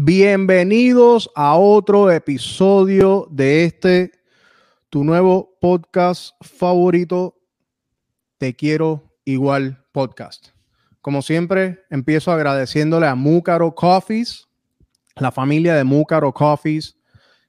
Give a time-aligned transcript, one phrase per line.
[0.00, 4.12] Bienvenidos a otro episodio de este,
[4.90, 7.34] tu nuevo podcast favorito,
[8.38, 10.50] Te quiero igual podcast.
[11.00, 14.46] Como siempre, empiezo agradeciéndole a Múcaro Coffees,
[15.16, 16.96] la familia de Múcaro Coffees.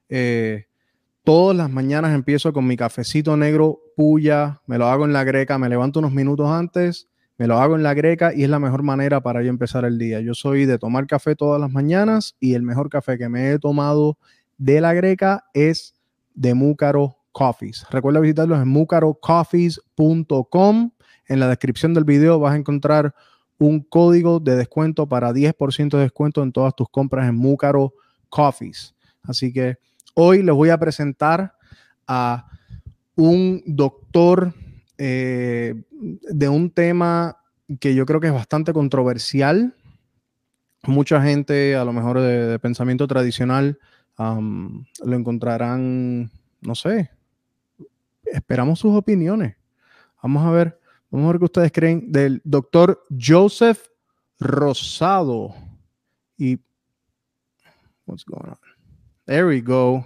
[0.10, 0.66] Eh,
[1.24, 5.60] todas las mañanas empiezo con mi cafecito negro puya, me lo hago en la greca,
[5.60, 7.10] me levanto unos minutos antes
[7.40, 9.98] me lo hago en la greca y es la mejor manera para yo empezar el
[9.98, 10.20] día.
[10.20, 13.60] Yo soy de tomar café todas las mañanas y el mejor café que me he
[13.60, 14.18] tomado
[14.58, 15.96] de la greca es
[16.34, 17.86] de Múcaro Coffees.
[17.92, 20.92] Recuerda visitarlos en mucarocoffees.com.
[21.30, 23.16] En la descripción del video vas a encontrar
[23.58, 27.94] un código de descuento para 10% de descuento en todas tus compras en Múcaro
[28.28, 28.96] Coffees.
[29.24, 29.78] Así que
[30.14, 31.54] hoy les voy a presentar
[32.06, 32.48] a
[33.16, 34.54] un doctor
[35.02, 37.38] eh, de un tema
[37.80, 39.74] que yo creo que es bastante controversial.
[40.84, 43.80] Mucha gente, a lo mejor de, pensamiento tradicional,
[44.18, 46.30] lo encontrarán,
[46.60, 47.12] no sé,
[48.26, 49.56] esperamos sus opiniones.
[50.22, 50.78] Vamos a ver,
[51.10, 53.88] vamos a ver qué ustedes creen del doctor Joseph
[54.38, 55.56] Rosado.
[56.38, 56.60] Y,
[58.06, 58.58] what's going on?
[59.26, 60.06] There we go.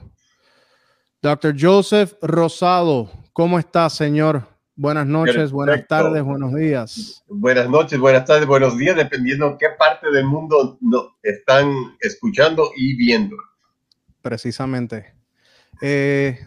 [1.20, 4.53] Doctor Joseph Rosado, ¿cómo está, señor?
[4.76, 7.24] Buenas noches, buenas tardes, buenos días.
[7.28, 12.96] Buenas noches, buenas tardes, buenos días, dependiendo qué parte del mundo no, están escuchando y
[12.96, 13.36] viendo.
[14.24, 15.14] Precisamente.
[15.80, 16.40] Eh,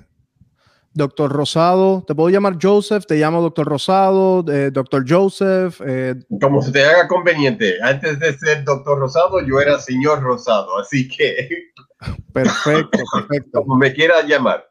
[0.92, 3.06] doctor Rosado, ¿te puedo llamar Joseph?
[3.06, 5.80] Te llamo Doctor Rosado, eh, Doctor Joseph.
[5.86, 6.16] Eh.
[6.40, 7.76] Como se te haga conveniente.
[7.80, 11.48] Antes de ser Doctor Rosado, yo era señor Rosado, así que.
[12.32, 13.62] Perfecto, perfecto.
[13.62, 14.64] Como me quieras llamar.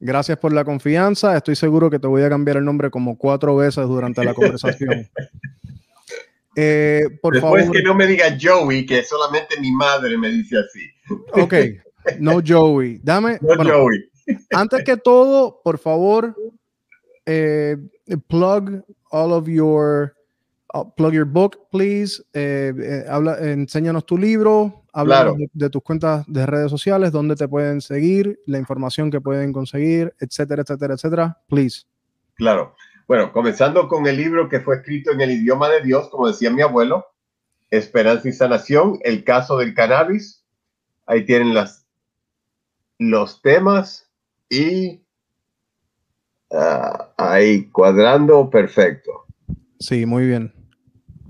[0.00, 1.36] Gracias por la confianza.
[1.36, 5.08] Estoy seguro que te voy a cambiar el nombre como cuatro veces durante la conversación.
[6.60, 10.80] Eh, por Después que no me diga Joey, que solamente mi madre me dice así.
[11.30, 11.54] Ok,
[12.18, 12.98] no Joey.
[13.00, 13.38] Dame.
[13.40, 14.10] No Joey.
[14.50, 16.34] Antes que todo, por favor,
[17.26, 17.76] eh,
[18.26, 20.16] plug all of your
[20.74, 22.20] uh, plug your book, please.
[22.32, 27.80] Eh, habla, enséñanos tu libro, Habla de, tus cuentas de redes sociales, dónde te pueden
[27.80, 31.38] seguir, la información que pueden conseguir, etcétera, etcétera, etcétera.
[31.48, 31.82] Please.
[32.34, 32.74] Claro.
[33.06, 36.50] Bueno, comenzando con el libro que fue escrito en el idioma de Dios, como decía
[36.50, 37.06] mi abuelo,
[37.70, 40.44] Esperanza y Sanación, el caso del cannabis.
[41.06, 41.86] Ahí tienen las,
[42.98, 44.10] los temas
[44.50, 45.00] y
[46.50, 49.26] ah, ahí cuadrando perfecto.
[49.78, 50.52] Sí, muy bien.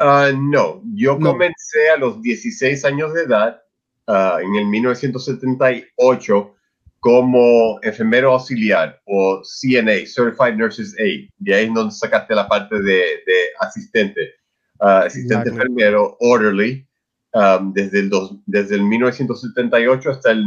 [0.00, 3.62] Uh, no, yo comencé a los 16 años de edad,
[4.08, 6.54] uh, en el 1978,
[6.98, 11.28] como enfermero auxiliar o CNA, Certified Nurses Aid.
[11.38, 14.32] De ahí no sacaste la parte de, de asistente.
[14.80, 16.86] Uh, asistente enfermero, orderly,
[17.32, 18.10] um, desde, el
[18.44, 20.44] desde el 1978 hasta el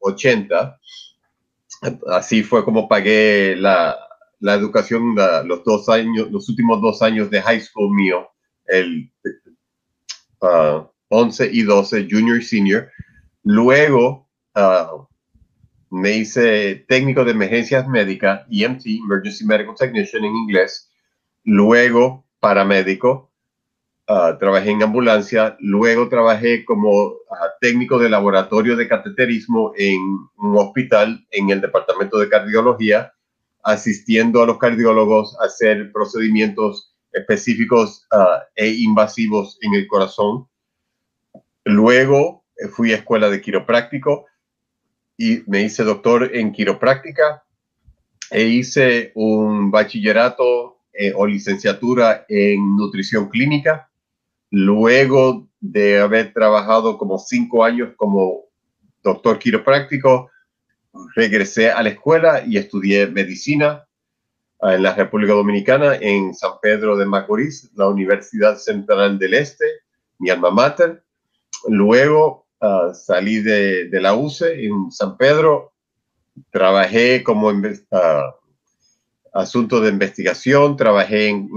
[0.00, 0.78] 80.
[1.82, 3.96] Uh, Así fue como pagué la,
[4.40, 5.14] la educación
[5.44, 8.28] los dos años, los últimos dos años de high school mío.
[8.66, 9.10] El,
[11.08, 12.90] 11 y 12, junior y senior.
[13.42, 14.28] Luego
[15.90, 20.90] me hice técnico de emergencias médicas, EMT, Emergency Medical Technician en inglés.
[21.44, 23.32] Luego paramédico.
[24.06, 27.14] Trabajé en ambulancia, luego trabajé como
[27.60, 30.00] técnico de laboratorio de cateterismo en
[30.36, 33.12] un hospital en el departamento de cardiología
[33.66, 40.46] asistiendo a los cardiólogos a hacer procedimientos específicos ah, e invasivos en el corazón.
[41.64, 44.26] Luego eh, fui a escuela de quiropráctico
[45.18, 47.42] y me hice doctor en quiropráctica
[48.30, 53.90] e hice un bachillerato eh, o licenciatura en nutrición clínica.
[54.50, 58.44] Luego de haber trabajado como cinco años como
[59.02, 60.30] doctor quiropráctico,
[61.14, 63.86] regresé a la escuela y estudié medicina
[64.60, 69.64] ah, en la República Dominicana, en San Pedro de Macorís, la Universidad Central del Este,
[70.18, 71.02] mi alma mater.
[71.68, 75.72] Luego ah, salí de, la UCE en San Pedro,
[76.50, 78.34] trabajé como uh,
[79.32, 81.48] asunto de investigación, trabajé en,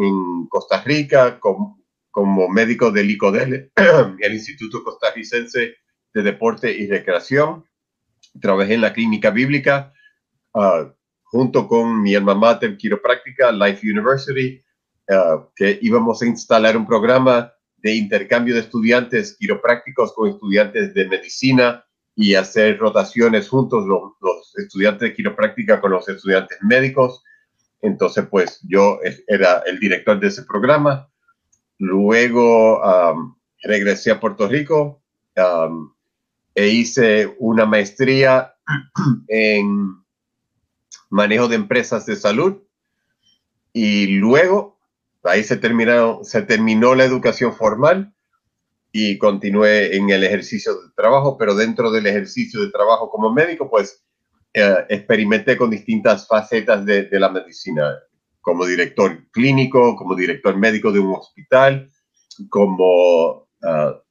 [0.50, 1.79] Costa Rica como,
[2.20, 3.72] como médico del ICODEL,
[4.20, 5.78] el Instituto Costarricense
[6.14, 7.64] de Deporte y Recreación
[8.42, 9.94] trabajé en la clínica bíblica
[10.54, 10.94] ah,
[11.24, 14.62] junto con mi alma mater quiropráctica, Life University,
[15.10, 21.08] ah, que íbamos a instalar un programa de intercambio de estudiantes quiroprácticos con estudiantes de
[21.08, 21.86] medicina
[22.18, 27.24] y hacer rotaciones juntos los, estudiantes de quiropráctica con los estudiantes médicos.
[27.82, 31.09] Entonces, pues yo era el director de ese programa.
[31.80, 32.82] Luego
[33.64, 35.02] regresé a Puerto Rico
[36.54, 38.54] e hice una maestría
[39.28, 39.96] en
[41.10, 42.62] manejo de empresas de salud.
[43.74, 44.80] Y luego
[45.24, 48.14] ahí se terminó, se terminó la educación formal
[48.92, 53.70] y continué en el ejercicio de trabajo, pero dentro del ejercicio de trabajo como médico,
[53.70, 54.04] pues
[54.54, 57.96] eh, experimenté con distintas facetas de, la medicina,
[58.42, 61.90] como director clínico, como director médico de un hospital,
[62.50, 64.02] como ah,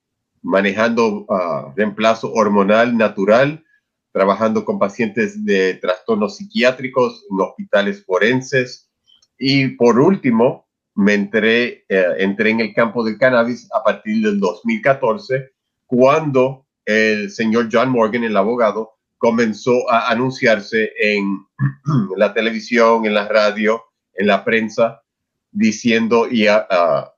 [0.43, 3.65] manejando uh, reemplazo hormonal natural,
[4.13, 8.91] trabajando con pacientes de trastornos psiquiátricos en hospitales forenses.
[9.39, 14.41] Y por último, me entré, eh, entré en el campo del cannabis a partir del
[14.41, 15.53] 2014,
[15.87, 21.39] cuando el señor John Morgan, el abogado, comenzó a anunciarse en
[22.17, 23.85] la televisión, en la radio,
[24.19, 25.03] en la prensa,
[25.50, 26.47] diciendo y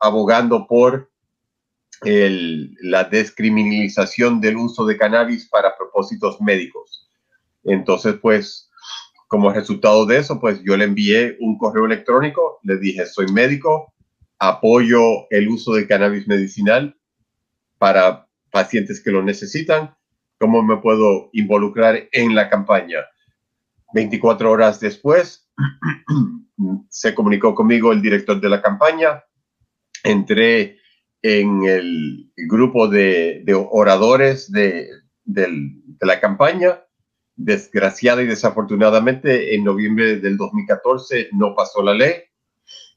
[0.00, 1.10] abogando por
[2.02, 7.10] la descriminalización del uso de cannabis para propósitos médicos.
[7.64, 8.70] Entonces, pues,
[9.28, 13.92] como resultado de eso, pues yo le envié un correo electrónico, le dije, soy médico,
[14.38, 16.96] apoyo el uso de cannabis medicinal
[17.78, 19.94] para pacientes que lo necesitan,
[20.38, 23.00] ¿cómo me puedo involucrar en la campaña?
[23.92, 25.49] 24 horas después,
[26.88, 29.22] se comunicó conmigo el director de la campaña,
[30.04, 30.78] entré
[31.22, 34.88] en el grupo de, oradores de,
[36.00, 36.82] la campaña.
[37.36, 42.12] Desgraciada y desafortunadamente, en noviembre del 2014 no pasó la ley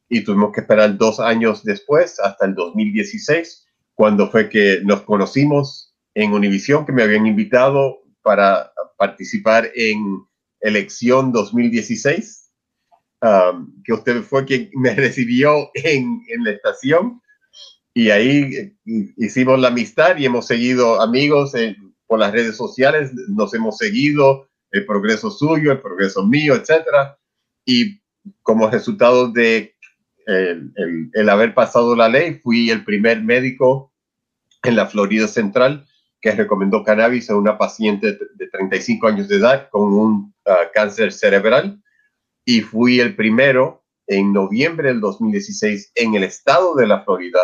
[0.10, 5.96] y tuvimos que esperar dos años después, hasta el 2016, cuando fue que nos conocimos
[6.13, 10.24] en Univisión, que me habían invitado para participar en
[10.60, 12.42] elección 2016,
[13.24, 17.22] um, que usted fue quien me recibió en, en la estación
[17.94, 18.75] y ahí eh,
[19.18, 21.53] hicimos la amistad y hemos seguido amigos
[22.08, 27.18] por las redes sociales, nos hemos seguido el progreso suyo, el progreso mío, etcétera.
[27.65, 28.01] Y
[28.42, 29.75] como resultado de
[30.25, 33.94] el, haber pasado la ley, fui el primer médico
[34.63, 35.86] en la Florida Central
[36.22, 41.12] que recomendó cannabis a una paciente de 35 años de edad con un ah, cáncer
[41.12, 41.82] cerebral
[42.45, 47.39] y fui el primero en noviembre del 2016 en el estado de la Florida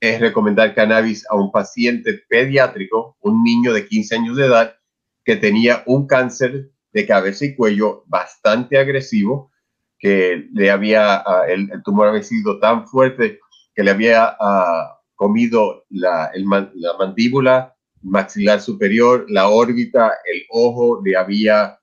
[0.00, 4.76] es recomendar cannabis a un paciente pediátrico, un niño de 15 años de edad,
[5.24, 9.50] que tenía un cáncer de cabeza y cuello bastante agresivo,
[9.98, 13.40] que le había, ah, el, tumor había sido tan fuerte
[13.74, 21.16] que le había ah, comido la, la mandíbula maxilar superior, la órbita, el ojo, le
[21.16, 21.77] había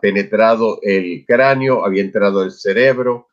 [0.00, 3.28] penetrado el cráneo, había entrado el cerebro.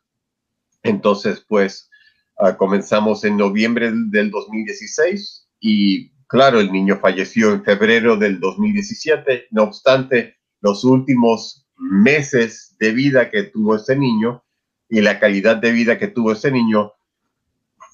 [0.82, 1.90] Entonces, pues,
[2.38, 9.46] Ah, comenzamos en noviembre del 2016 y claro, el niño falleció en febrero del 2017.
[9.52, 14.44] No obstante, los últimos meses de vida que tuvo ese niño
[14.90, 16.92] y la calidad de vida que tuvo ese niño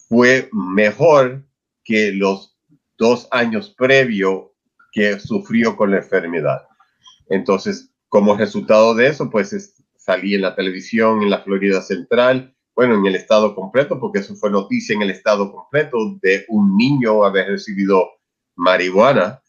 [0.09, 1.45] fue mejor
[1.85, 2.59] que los
[2.99, 4.55] dos años previo
[4.91, 6.63] que sufrió con la enfermedad.
[7.29, 12.95] Entonces, como resultado de eso, pues salí en la televisión en la Florida Central, bueno,
[12.95, 17.25] en el estado completo, porque eso fue noticia en el estado completo de un niño
[17.25, 18.07] haber recibido
[18.55, 19.41] marihuana.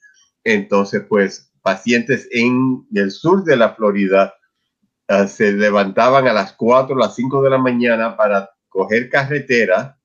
[0.46, 4.34] Entonces, pues pacientes en el sur de la Florida
[5.10, 10.00] uh, se levantaban a las 4 o las 5 de la mañana para coger carretera,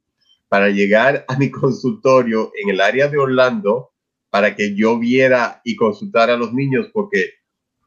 [0.48, 3.92] para llegar a mi consultorio en el área de Orlando,
[4.30, 7.37] para que yo viera y consultara a los niños, porque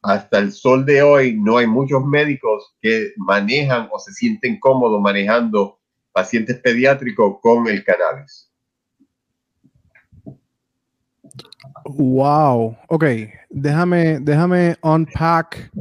[0.01, 4.99] hasta el sol de hoy no hay muchos médicos que manejan o se sienten cómodos
[4.99, 5.79] manejando
[6.11, 8.51] pacientes pediátricos con el cannabis.
[11.85, 13.05] Wow, ok,
[13.49, 15.71] déjame, déjame unpack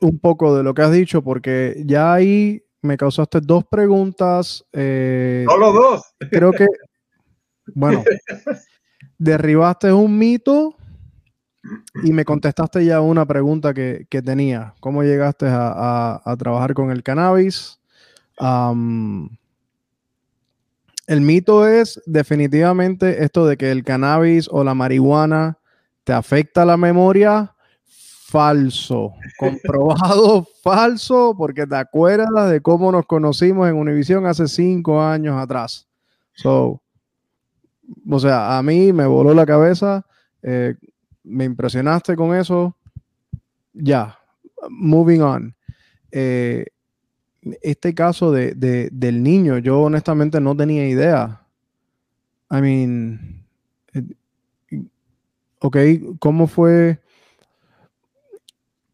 [0.00, 4.64] un poco de lo que has dicho porque ya ahí me causaste dos preguntas.
[4.72, 6.02] Eh, Solo dos.
[6.30, 6.66] Creo que,
[7.74, 8.04] bueno,
[9.18, 10.76] derribaste un mito
[12.02, 14.74] y me contestaste ya una pregunta que, tenía.
[14.80, 17.78] ¿Cómo llegaste a, trabajar con el cannabis?
[21.06, 25.58] el mito es definitivamente esto de que el cannabis o la marihuana
[26.04, 27.52] te afecta la memoria.
[28.28, 35.40] Falso, comprobado falso, porque te acuerdas de cómo nos conocimos en Univision hace cinco años
[35.40, 35.86] atrás.
[36.34, 36.82] So,
[38.10, 40.04] o sea, a mí me voló la cabeza.
[40.42, 40.74] Eh,
[41.26, 42.74] me impresionaste con eso.
[43.72, 44.18] Ya,
[44.70, 45.54] moving on.
[46.10, 46.66] Eh,
[47.62, 48.54] este caso de,
[48.90, 51.42] del niño, yo honestamente no tenía idea.
[52.50, 53.44] I mean,
[53.92, 54.82] eh,
[55.60, 55.76] ok,
[56.18, 57.00] ¿cómo fue,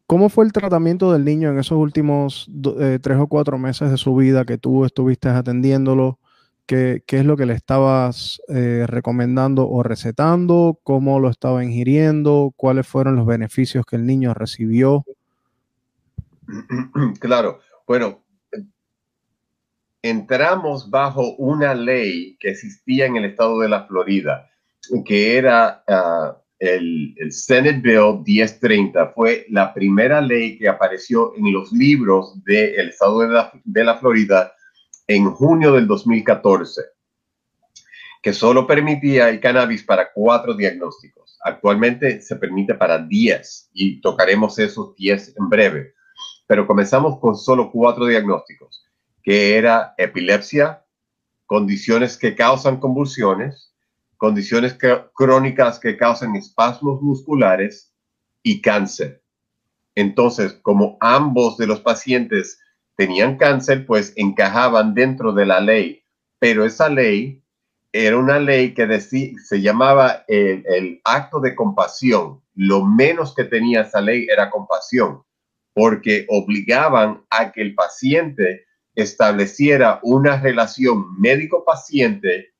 [0.07, 2.49] cómo fue el tratamiento del niño en esos últimos
[2.79, 6.19] eh, tres o cuatro meses de su vida que tú estuviste atendiéndolo?
[6.65, 10.79] ¿Qué, es lo que le estabas eh, recomendando o recetando?
[10.83, 12.53] ¿Cómo lo estaba ingiriendo?
[12.55, 15.05] ¿Cuáles fueron los beneficios que el niño recibió?
[17.19, 18.23] Claro, bueno,
[20.01, 24.49] entramos bajo una ley que existía en el estado de la Florida,
[25.05, 29.07] que era ah, el, Senate Bill 1030.
[29.15, 34.53] Fue la primera ley que apareció en los libros del estado de la Florida
[35.07, 36.81] en junio del 2014,
[38.21, 41.37] que solo permitía el cannabis para cuatro diagnósticos.
[41.43, 45.93] Actualmente se permite para 10 y tocaremos esos 10 en breve.
[46.47, 48.85] Pero comenzamos con solo cuatro diagnósticos,
[49.23, 50.85] que era epilepsia,
[51.45, 53.73] condiciones que causan convulsiones,
[54.17, 54.77] condiciones
[55.13, 57.93] crónicas que causan espasmos musculares
[58.41, 59.21] y cáncer.
[59.95, 62.59] Entonces, como ambos de los pacientes
[62.95, 66.03] tenían cáncer, pues encajaban dentro de la ley.
[66.39, 67.43] Pero esa ley
[67.91, 72.41] era una ley que decía, se llamaba el, acto de compasión.
[72.55, 75.23] Lo menos que tenía esa ley era compasión,
[75.73, 82.53] porque obligaban a que el paciente estableciera una relación médico-paciente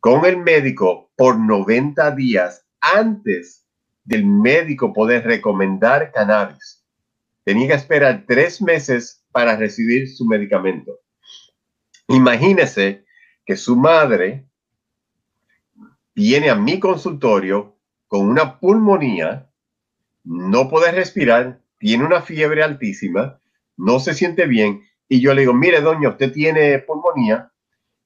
[0.00, 3.64] con el médico por 90 días antes
[4.04, 6.84] del médico poder recomendar cannabis.
[7.44, 11.00] Tenía que esperar tres meses para recibir su medicamento.
[12.08, 13.04] Imagínese
[13.44, 14.46] que su madre
[16.14, 19.50] viene a mi consultorio con una pulmonía,
[20.24, 23.40] no puede respirar, tiene una fiebre altísima,
[23.76, 27.50] no se siente bien, y yo le digo, mire, doña, usted tiene pulmonía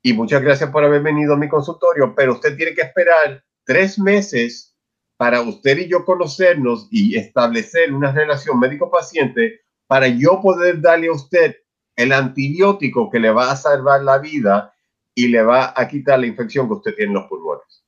[0.03, 3.99] y muchas gracias por haber venido a mi consultorio, pero usted tiene que esperar tres
[3.99, 4.77] meses
[5.17, 9.61] para usted y yo conocernos y establecer una relación médico-paciente
[9.93, 11.55] para yo poder darle a usted
[11.97, 14.73] el antibiótico que le va a salvar la vida
[15.15, 17.85] y le va a quitar la infección que usted tiene en los pulmones.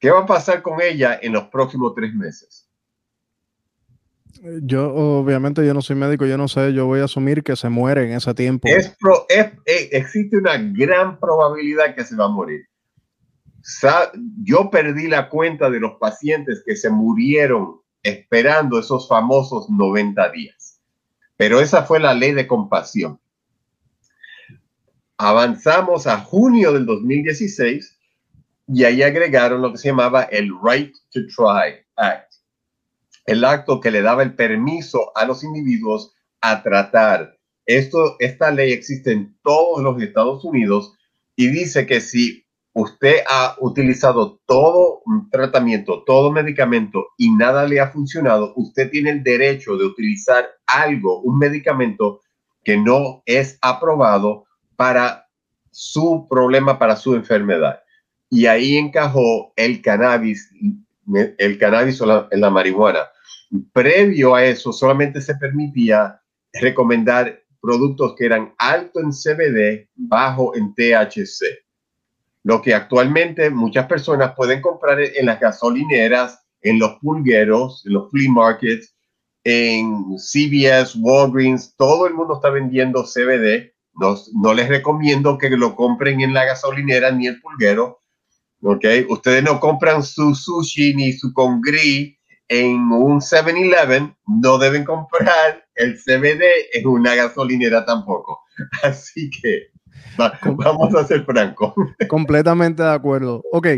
[0.00, 2.68] ¿Qué va a pasar con ella en los próximos tres meses?
[4.62, 7.68] Yo, obviamente, yo no soy médico, yo no sé, yo voy a asumir que se
[7.68, 8.66] muere en ese tiempo.
[8.66, 8.96] Es
[9.28, 12.66] eh, existe una gran probabilidad que se va a morir.
[14.42, 20.59] yo perdí la cuenta de los pacientes que se murieron esperando esos famosos 90 días.
[21.40, 23.18] Pero esa fue la ley de compasión.
[25.16, 27.98] Avanzamos a junio del 2016
[28.68, 32.34] y ahí agregaron lo que se llamaba el Right to Try Act,
[33.24, 37.38] el acto que le daba el permiso a los individuos a tratar.
[37.64, 40.92] Esto, esta ley existe en todos los Estados Unidos
[41.36, 47.90] y dice que si usted ha utilizado todo tratamiento, todo medicamento y nada le ha
[47.90, 52.20] funcionado, usted tiene el derecho de utilizar algo, un medicamento
[52.62, 54.44] que no es aprobado
[54.76, 55.26] para
[55.70, 57.80] su problema, para su enfermedad.
[58.32, 60.50] y ahí encajó el cannabis,
[61.38, 63.00] el cannabis o la, la marihuana.
[63.72, 66.20] Previo a eso, solamente se permitía
[66.52, 71.69] recomendar productos que eran alto en CBD, bajo en THC.
[72.42, 78.10] Lo que actualmente muchas personas pueden comprar en las gasolineras, en los pulgueros, en los
[78.10, 78.94] flea markets,
[79.44, 83.72] en CVS, Walgreens, todo el mundo está vendiendo CBD.
[83.94, 88.00] No, les recomiendo que lo compren en la gasolinera ni el pulguero.
[88.62, 88.84] ¿ok?
[89.08, 92.18] Ustedes no compran su sushi ni su congrí
[92.48, 96.42] en un 7-Eleven, no deben comprar el CBD
[96.72, 98.40] en una gasolinera tampoco.
[98.82, 99.68] Así que
[100.44, 101.74] vamos a ser francos.
[102.08, 103.42] Completamente de acuerdo.
[103.52, 103.68] Ok,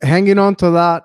[0.00, 1.04] hanging on to that,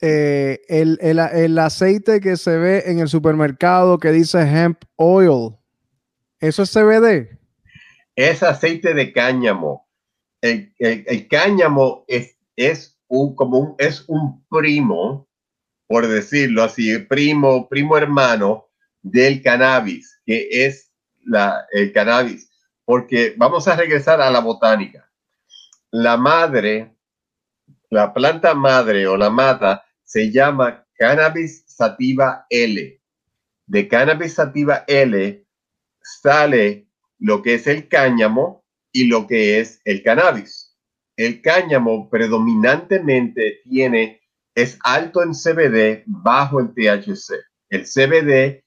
[0.00, 5.56] eh, el, el, el, aceite que se ve en el supermercado que dice hemp oil,
[6.40, 7.38] ¿eso es CBD?
[8.14, 9.88] Es aceite de cáñamo.
[10.40, 15.28] El, el cáñamo es, es, un, como un, es un primo
[15.88, 18.68] por decirlo así, primo, primo hermano
[19.02, 20.92] del cannabis, que es
[21.24, 22.47] la, el cannabis,
[22.88, 25.12] porque vamos a regresar a la botánica.
[25.90, 26.96] La madre,
[27.90, 32.98] la planta madre o la mata se llama Cannabis sativa L.
[33.66, 35.46] De Cannabis sativa L
[36.00, 40.74] sale lo que es el cáñamo y lo que es el cannabis.
[41.14, 44.22] El cáñamo predominantemente tiene
[44.54, 47.34] es alto en CBD, bajo en THC.
[47.68, 48.64] El CBD,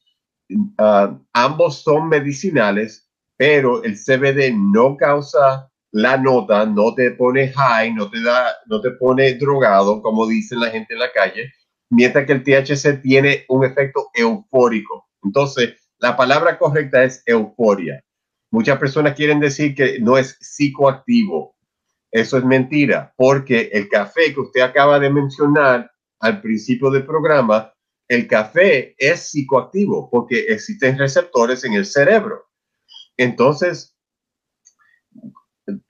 [0.78, 3.11] ah, ambos son medicinales,
[3.42, 8.80] pero el CBD no causa la nota, no te pone high, no te da, no
[8.82, 11.52] te pone drogado, como dicen la gente en la calle,
[11.90, 15.08] mientras que el THC tiene un efecto eufórico.
[15.24, 18.04] Entonces, la palabra correcta es euforia.
[18.52, 21.56] Muchas personas quieren decir que no es psicoactivo.
[22.12, 27.74] Eso es mentira, porque el café que usted acaba de mencionar al principio del programa,
[28.08, 32.51] el café es psicoactivo porque existen receptores en el cerebro.
[33.18, 33.96] Entonces,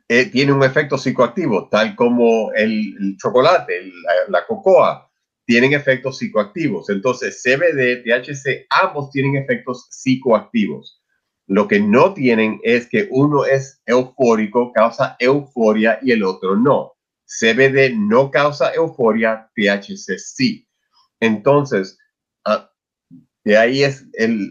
[0.08, 5.10] eh, tiene un efecto psicoactivo, tal como el, chocolate, la, la, cocoa,
[5.46, 6.90] tienen efectos psicoactivos.
[6.90, 11.02] Entonces, CBD, THC, ambos tienen efectos psicoactivos.
[11.48, 16.94] Lo que no tienen es que uno es eufórico, causa euforia y el otro no.
[17.26, 20.68] CBD no causa euforia, THC sí.
[21.20, 21.98] Entonces,
[22.46, 22.70] ah,
[23.44, 24.06] de ahí es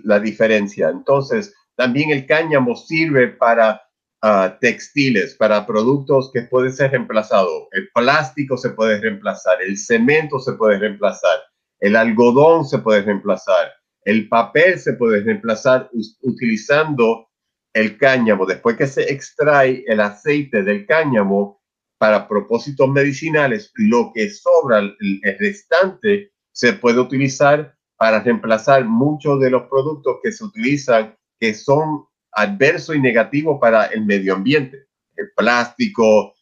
[0.04, 0.88] la diferencia.
[0.88, 3.80] Entonces, también el cáñamo sirve para
[4.20, 7.68] ah, textiles, para productos que pueden ser reemplazados.
[7.72, 11.38] El plástico se puede reemplazar, el cemento se puede reemplazar,
[11.78, 13.72] el algodón se puede reemplazar.
[14.04, 15.88] El papel se puede reemplazar
[16.20, 17.30] utilizando
[17.72, 18.44] el cáñamo.
[18.44, 21.62] Después que se extrae el aceite del cáñamo
[21.96, 29.48] para propósitos medicinales, lo que sobra, el, restante, se puede utilizar para reemplazar muchos de
[29.48, 34.86] los productos que se utilizan que son adversos y negativos para el medio ambiente.
[35.16, 36.34] El plástico,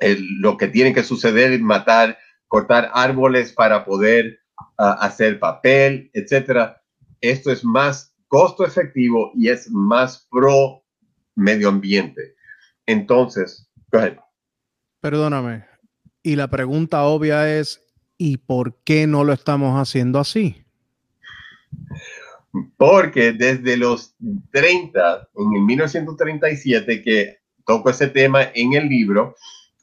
[0.00, 4.40] lo que tiene que suceder es matar, cortar árboles para poder
[4.76, 6.82] hacer papel, etcétera.
[7.20, 10.84] Esto es más costo efectivo y es más pro
[11.34, 12.34] medio ambiente.
[12.86, 13.70] Entonces,
[15.00, 15.64] Perdóname.
[16.22, 17.80] Y la pregunta obvia es,
[18.18, 20.64] ¿y por qué no lo estamos haciendo así?
[22.76, 24.14] Porque desde los
[24.52, 29.34] 30, en el 1937, que toco ese tema en el libro,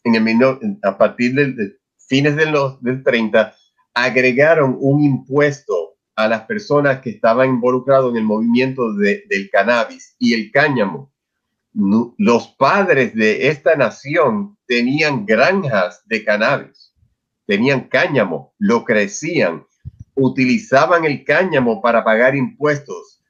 [0.04, 3.54] en el, a partir de, fines de los, del 30,
[3.94, 10.34] agregaron un impuesto a las personas que estaban involucradas en el movimiento del cannabis y
[10.34, 11.12] el cáñamo.
[12.18, 16.94] Los padres de esta nación tenían granjas de cannabis,
[17.46, 19.66] tenían cáñamo, lo crecían,
[20.16, 23.22] utilizaban el cáñamo para pagar impuestos,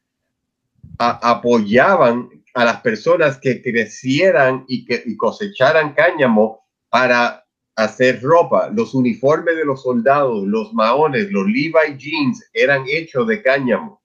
[0.97, 7.45] apoyaban a las personas que crecieran y que y cosecharan cáñamo para
[7.75, 8.69] hacer ropa.
[8.69, 14.01] Los uniformes de los soldados, los maones, los Levi jeans eran hechos de cáñamo.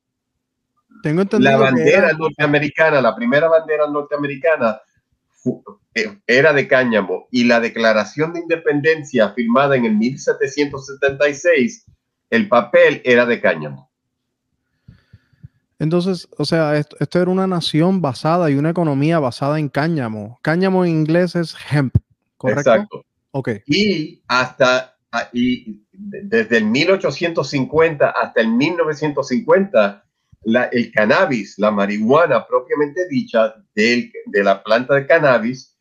[1.02, 4.80] Tengo la bandera norteamericana, la primera bandera norteamericana
[5.94, 11.86] eh, era de cáñamo y la declaración de independencia firmada en el 1776,
[12.30, 13.90] el papel era de cáñamo.
[15.78, 20.38] Entonces, o sea, esto, esto, era una nación basada y una economía basada en cáñamo.
[20.42, 21.94] Cáñamo en inglés es hemp,
[22.36, 22.74] ¿correcto?
[22.74, 23.04] Exacto.
[23.66, 24.96] Y hasta
[25.32, 30.04] y desde el 1850 hasta el 1950,
[30.42, 35.76] la, el cannabis, la marihuana propiamente dicha de la planta de cannabis,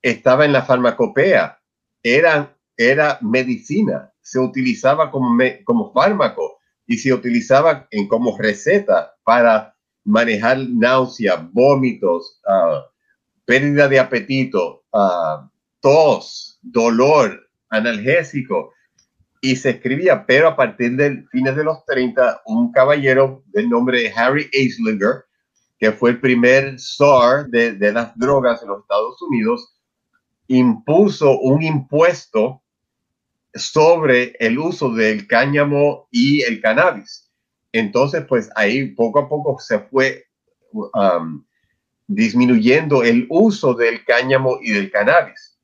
[0.00, 1.60] estaba en la farmacopea,
[2.02, 9.76] era, era medicina, se utilizaba como, como fármaco y se utilizaba en, como receta para
[10.04, 12.80] manejar náusea, vómitos, uh,
[13.44, 15.48] pérdida de apetito, uh,
[15.80, 18.72] tos, dolor, analgésico.
[19.40, 24.02] Y se escribía, pero a partir del fines de los 30, un caballero del nombre
[24.02, 25.24] de Harry Eislinger,
[25.78, 29.80] que fue el primer czar de, de las drogas en los Estados Unidos,
[30.46, 32.61] impuso un impuesto
[33.54, 37.30] sobre el uso del cáñamo y el cannabis.
[37.72, 40.26] Entonces, pues ahí poco a poco se fue
[40.72, 41.44] um,
[42.06, 45.58] disminuyendo el uso del cáñamo y del cannabis.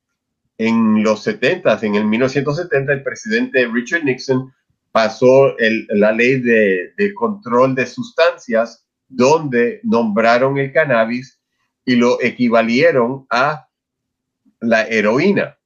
[0.57, 4.53] En los 70, en el 1970, el presidente Richard Nixon
[4.91, 5.55] pasó
[5.91, 11.41] la ley de, de control de sustancias donde nombraron el cannabis
[11.85, 13.69] y lo equivalieron a
[14.61, 15.58] la heroína,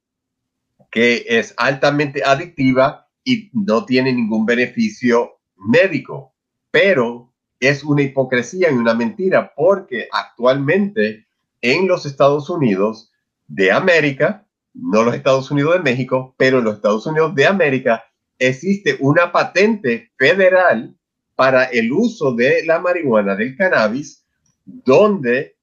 [0.93, 6.35] que es altamente adictiva y no tiene ningún beneficio médico,
[6.69, 11.25] pero es una hipocresía y una mentira porque actualmente
[11.61, 13.11] en los Estados Unidos
[13.47, 18.03] de América, no los Estados Unidos de México, pero en los Estados Unidos de América
[18.37, 20.95] existe una patente federal
[21.35, 24.25] para el uso de la marihuana, del cannabis,
[24.65, 25.57] donde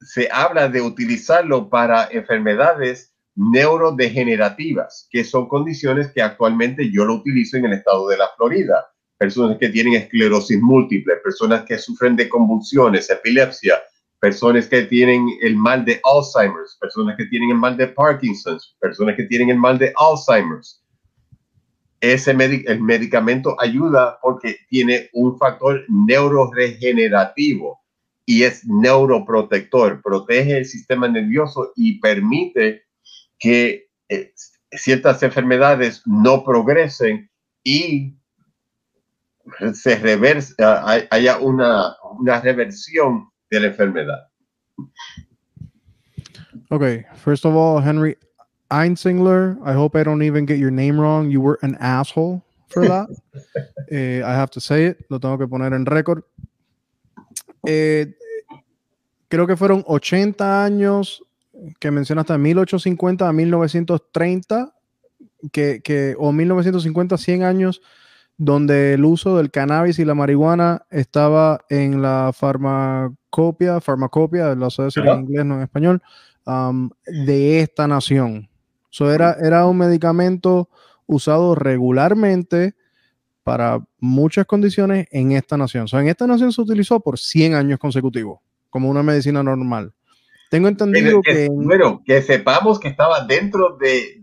[0.00, 7.56] se habla de utilizarlo para enfermedades neurodegenerativas, que son condiciones que actualmente yo lo utilizo
[7.56, 8.86] en el estado de la Florida.
[9.18, 13.80] Personas que tienen esclerosis múltiple, personas que sufren de convulsiones, epilepsia,
[14.20, 19.16] personas que tienen el mal de Alzheimer's, personas que tienen el mal de Parkinson's, personas
[19.16, 20.82] que tienen el mal de Alzheimer's
[22.00, 27.80] ese el medicamento ayuda porque tiene un factor neuroregenerativo
[28.26, 32.85] y es neuroprotector, protege el sistema nervioso y permite
[33.38, 34.32] que eh,
[34.72, 37.30] ciertas enfermedades no progresen
[37.64, 38.16] y
[39.74, 40.54] se reverse,
[41.10, 44.28] haya una, una reversión de la enfermedad.
[46.70, 48.16] Okay, first of all, Henry,
[48.70, 51.30] Einsingler, I hope I don't even get your name wrong.
[51.30, 53.08] You were an asshole for that.
[53.90, 55.06] eh, I have to say it.
[55.08, 56.24] Lo tengo que poner en récord.
[57.66, 58.14] Eh,
[59.28, 61.22] creo que fueron 80 años
[61.78, 64.74] que mencionaste de 1850 a 1930,
[65.52, 67.82] que, que, o 1950, 100 años,
[68.36, 74.82] donde el uso del cannabis y la marihuana estaba en la farmacopia, farmacopia, lo sé
[74.82, 76.02] decir en inglés, no en español,
[76.44, 78.48] um, de esta nación
[79.04, 80.68] era, era un medicamento
[81.06, 82.74] usado regularmente
[83.42, 85.86] para muchas condiciones en esta nación.
[85.92, 88.40] en esta nación se utilizó por 100 años consecutivos,
[88.70, 89.92] como una medicina normal.
[90.50, 91.48] Tengo entendido que...
[91.50, 94.22] Bueno, que sepamos que estaba dentro de,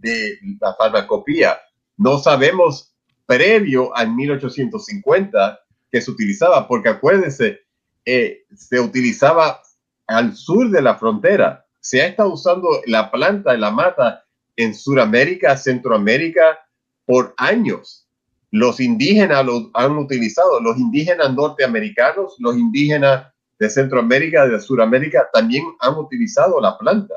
[0.60, 1.58] la farmacopía.
[1.98, 2.94] No sabemos
[3.26, 5.60] previo al 1850
[5.92, 7.62] que se utilizaba, porque acuérdense,
[8.06, 9.62] eh, se utilizaba
[10.08, 11.66] al sur de la frontera.
[11.80, 14.24] Se ha estado usando la planta, la mata
[14.56, 16.60] en Sudamérica, Centroamérica,
[17.06, 18.08] por años.
[18.52, 25.64] Los indígenas lo han utilizado, los indígenas norteamericanos, los indígenas de Centroamérica, de Sudamérica, también
[25.80, 27.16] han utilizado la planta.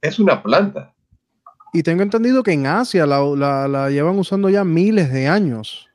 [0.00, 0.94] Es una planta.
[1.72, 5.88] Y tengo entendido que en Asia la, llevan usando ya miles de años.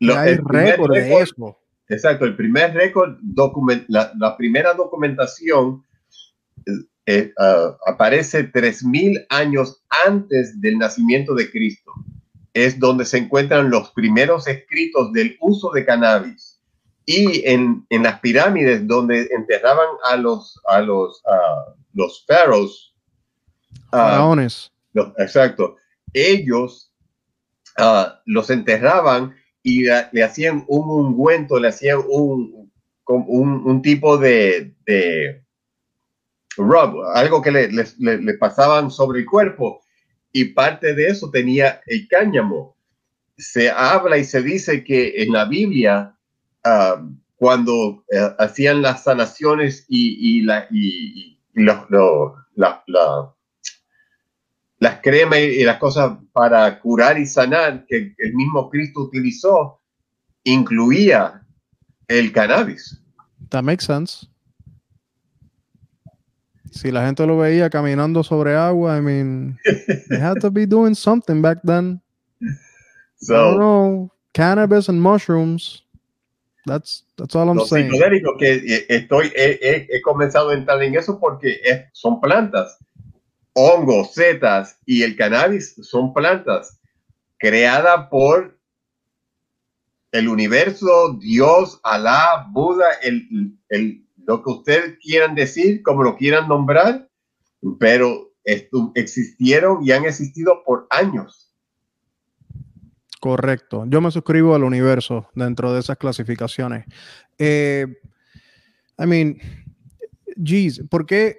[0.00, 1.56] hay récord de eso.
[1.88, 3.16] Exacto, el primer récord,
[3.88, 5.84] la, la primera documentación
[7.06, 11.92] eh, uh, aparece 3.000 años antes del nacimiento de Cristo.
[12.54, 16.49] Es donde se encuentran los primeros escritos del uso de cannabis.
[17.10, 22.94] Y en, en las pirámides donde enterraban a los, a los, uh, los pharaohs.
[23.92, 24.70] Uh, Faraones.
[25.18, 25.76] exacto.
[26.12, 26.92] Ellos
[28.26, 32.70] los enterraban y le hacían un ungüento, le hacían un,
[33.06, 35.42] un, un tipo de, de
[36.56, 39.82] rub, algo que le, pasaban sobre el cuerpo
[40.32, 42.76] y parte de eso tenía el cáñamo.
[43.36, 46.16] Se habla y se dice que en la Biblia,
[46.64, 47.02] ah,
[47.36, 51.86] cuando eh, hacían las sanaciones y, la, y, las
[55.00, 59.80] cremas y las cosas para curar y sanar que el mismo Cristo utilizó,
[60.44, 61.42] incluía
[62.08, 63.00] el cannabis.
[63.48, 64.26] That makes sense.
[66.72, 69.58] Si la gente lo veía caminando sobre agua, I mean,
[70.08, 72.00] they had to be doing something back then.
[73.22, 75.82] So, I don't know, cannabis and mushrooms.
[76.66, 77.90] That's, that's all I'm los saying.
[78.38, 81.60] que eh, estoy, he, he, comenzado a entrar en eso porque
[81.92, 82.78] son plantas.
[83.54, 86.78] hongos, setas y el cannabis son plantas
[87.38, 88.58] creadas por
[90.12, 96.48] el universo, Dios, Alá, Buda, el, el, lo que ustedes quieran decir, como lo quieran
[96.48, 97.08] nombrar,
[97.78, 98.32] pero
[98.94, 101.49] existieron y han existido por años.
[103.20, 103.84] Correcto.
[103.86, 106.86] Yo me suscribo al universo dentro de esas clasificaciones.
[107.38, 107.86] Eh,
[108.98, 109.36] I mean,
[110.42, 111.38] geez, ¿por qué?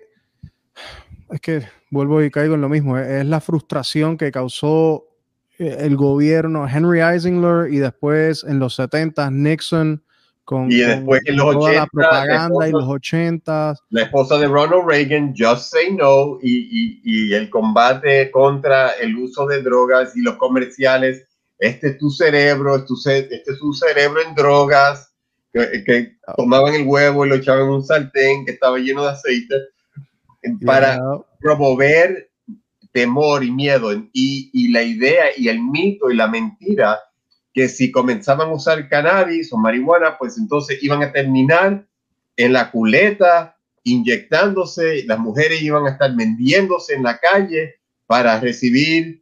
[1.31, 2.99] Es que vuelvo y caigo en lo mismo.
[2.99, 5.07] Es la frustración que causó
[5.57, 10.03] eh, el gobierno, Henry Eisenhower y después en los 70 Nixon
[10.43, 14.87] con, y después en los 80, la propaganda y los 80 la esposa de Ronald
[14.87, 20.21] Reagan Just Say No y, y, y, el combate contra el uso de drogas y
[20.21, 21.27] los comerciales
[21.61, 25.13] este es tu cerebro este es tu cerebro en drogas
[25.53, 26.33] que, que ah.
[26.35, 29.55] tomaban el huevo y lo echaban en un sartén que estaba lleno de aceite
[30.65, 30.99] para
[31.39, 32.31] promover
[32.91, 36.99] temor y miedo y, y, la idea y el mito y la mentira
[37.53, 41.85] que si comenzaban a usar cannabis o marihuana, pues entonces iban a terminar
[42.37, 47.75] en la culeta, inyectándose, las mujeres iban a estar vendiéndose en la calle
[48.07, 49.20] para recibir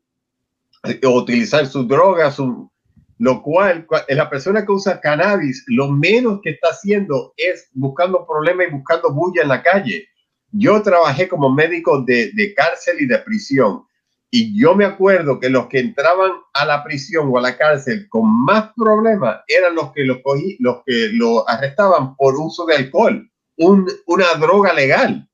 [1.06, 2.72] o utilizar sus drogas, su,
[3.18, 8.68] lo cual la persona que usa cannabis, lo menos que está haciendo es buscando problemas
[8.68, 10.08] y buscando bulla en la calle.
[10.52, 13.84] Yo trabajé como médico de, de cárcel y de prisión
[14.32, 18.08] y yo me acuerdo que los que entraban a la prisión o a la cárcel
[18.10, 22.76] con más problemas eran los que los, cogí, los que lo arrestaban por uso de
[22.76, 25.28] alcohol, un, una droga legal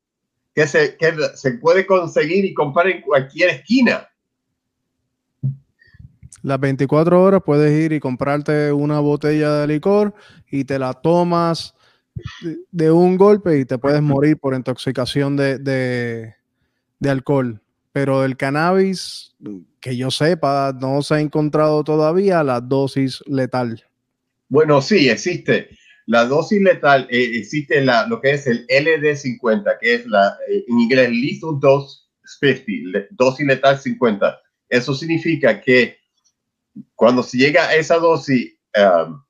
[0.53, 4.07] que se, que se puede conseguir y comprar en cualquier esquina.
[6.45, 10.13] Las 24 horas puedes ir y comprarte una botella de licor
[10.51, 11.73] y te la tomas
[12.71, 17.59] de un golpe y te puedes morir por intoxicación de, de, alcohol.
[17.91, 19.33] Pero el cannabis,
[19.79, 23.83] que yo sepa, no se ha encontrado todavía la dosis letal.
[24.47, 25.69] Bueno, sí, existe.
[26.05, 30.63] La dosis letal, eh, existe la, lo que es el LD50, que es la, eh,
[30.67, 32.01] en inglés Lethal Dose
[32.39, 34.39] 50, dosis letal 50.
[34.69, 36.04] Eso significa que
[36.95, 39.21] cuando se llega a esa dosis, um,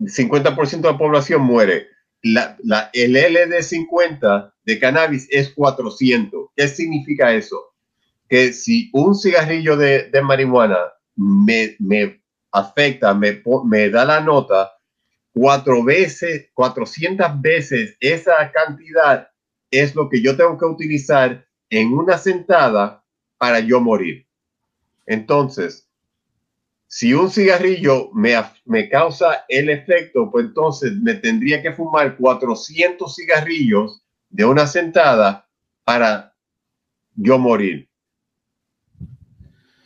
[0.00, 1.88] 50% de la población muere.
[2.22, 6.50] La, la, el LD50 de cannabis es 400.
[6.54, 7.74] ¿Qué significa eso?
[8.28, 10.78] Que si un cigarrillo de, de marihuana
[11.16, 14.72] me, me afecta, me, me, da la nota,
[15.32, 19.28] cuatro veces, 400 veces esa cantidad
[19.70, 23.04] es lo que yo tengo que utilizar en una sentada
[23.38, 24.26] para yo morir.
[25.06, 25.88] Entonces,
[26.94, 28.34] si un cigarrillo me,
[28.66, 35.48] me, causa el efecto, pues entonces me tendría que fumar 400 cigarrillos de una sentada
[35.84, 36.34] para
[37.14, 37.88] yo morir.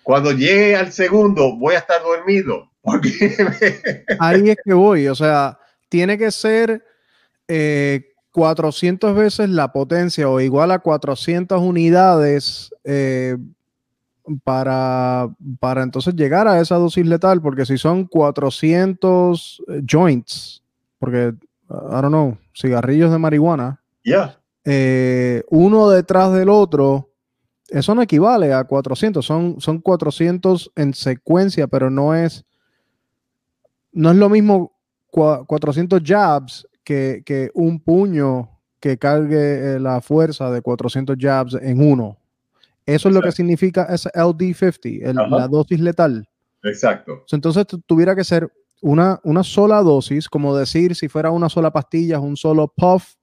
[0.03, 2.73] Cuando llegue al segundo, voy a estar dormido.
[4.19, 6.85] Ahí es que voy, o sea, tiene que ser
[8.33, 13.37] 400 eh, veces la potencia o igual a 400 unidades eh,
[14.45, 15.29] para,
[15.61, 20.63] para entonces llegar a esa dosis letal, porque si son 400 eh, joints,
[20.99, 21.35] porque,
[21.69, 27.13] I don't know, cigarrillos de marihuana, ya eh, uno detrás del otro,
[27.69, 32.45] eso no equivale a 400, son, son 400 en secuencia, pero no es,
[33.93, 34.73] no es lo mismo
[35.13, 41.81] 400 jabs que, que un puño que cargue eh, la fuerza de 400 jabs en
[41.81, 42.19] uno.
[42.87, 46.29] Eso es lo que significa ese LD50, la dosis letal.
[46.63, 47.25] Exacto.
[47.33, 52.21] Entonces tuviera que ser una, una sola dosis, como decir si fuera una sola pastilla,
[52.21, 53.15] un solo puff,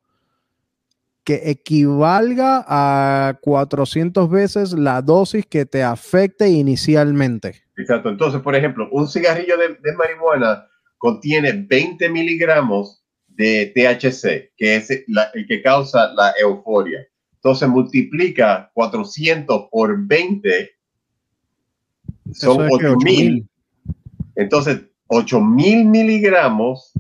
[1.23, 7.63] que equivalga a 400 veces la dosis que te afecte inicialmente.
[7.77, 8.09] Exacto.
[8.09, 15.47] Entonces, por ejemplo, un cigarrillo de, marihuana contiene 20 miligramos de THC, que es el
[15.47, 17.07] que causa la euforia.
[17.43, 20.71] Entonces multiplica 400 por 20,
[22.31, 23.45] son 8000.
[24.35, 26.93] Entonces, 8000 miligramos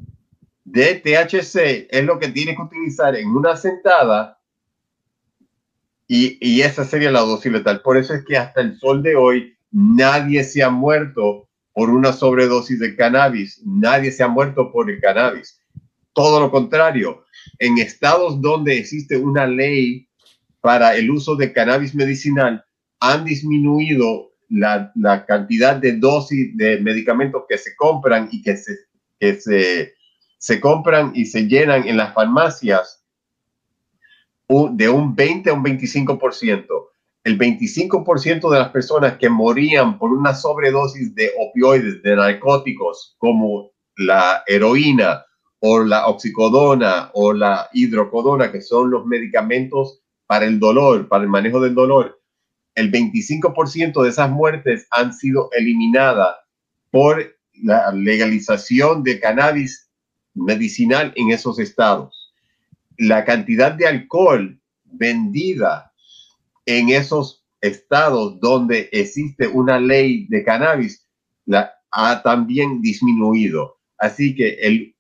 [0.65, 4.37] de THC es lo que tienes que utilizar en una sentada
[6.09, 7.81] y, y, esa sería la dosis letal.
[7.81, 12.11] Por eso es que hasta el sol de hoy nadie se ha muerto por una
[12.11, 15.61] sobredosis de cannabis, nadie se ha muerto por el cannabis.
[16.11, 17.23] Todo lo contrario,
[17.59, 20.09] en estados donde existe una ley
[20.63, 22.63] para el uso de cannabis medicinal
[23.01, 29.93] han disminuido la, la cantidad de dosis de medicamentos que se compran y que se,
[30.37, 33.03] se compran y se llenan en las farmacias
[34.47, 36.65] de un 20 a un 25%.
[37.25, 43.71] el 25% de las personas que morían por una sobredosis de opioides, de narcóticos, como
[43.97, 45.25] la heroína
[45.59, 51.29] o la oxicodona o la hidrocodona, que son los medicamentos para el dolor, para el
[51.29, 52.21] manejo del dolor,
[52.75, 56.35] el 25% de esas muertes han sido eliminadas
[56.91, 59.89] por la legalización de cannabis
[60.33, 62.33] medicinal en esos estados.
[62.97, 65.91] La cantidad de alcohol vendida
[66.65, 71.07] en esos estados donde existe una ley de cannabis
[71.45, 73.77] la, ha también disminuido.
[73.97, 74.95] Así que el,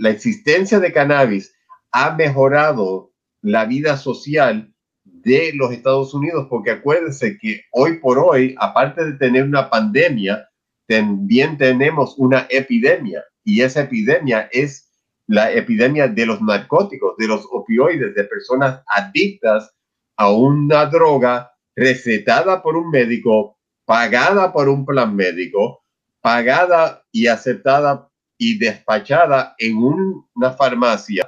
[0.00, 1.52] la existencia de cannabis
[1.92, 3.07] ha mejorado
[3.42, 4.72] la vida social
[5.04, 10.48] de los Estados Unidos, porque acuérdense que hoy por hoy, aparte de tener una pandemia,
[10.86, 14.88] también tenemos una epidemia y esa epidemia es
[15.26, 19.70] la epidemia de los narcóticos, de los opioides, de personas adictas
[20.16, 25.84] a una droga recetada por un médico, pagada por un plan médico,
[26.20, 31.27] pagada y aceptada y despachada en una farmacia.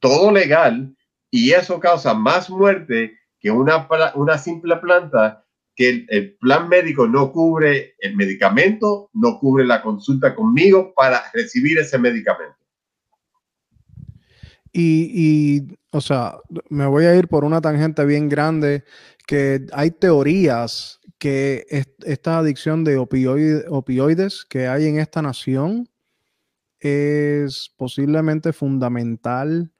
[0.00, 0.94] Todo legal
[1.30, 5.44] y eso causa más muerte que una, una simple planta
[5.78, 11.78] que el, plan médico no cubre el medicamento, no cubre la consulta conmigo para recibir
[11.78, 12.56] ese medicamento.
[14.72, 16.36] Y, o sea,
[16.68, 18.84] me voy a ir por una tangente bien grande,
[19.26, 25.88] que hay teorías que esta adicción de opioides que hay en esta nación
[26.80, 29.72] es posiblemente fundamental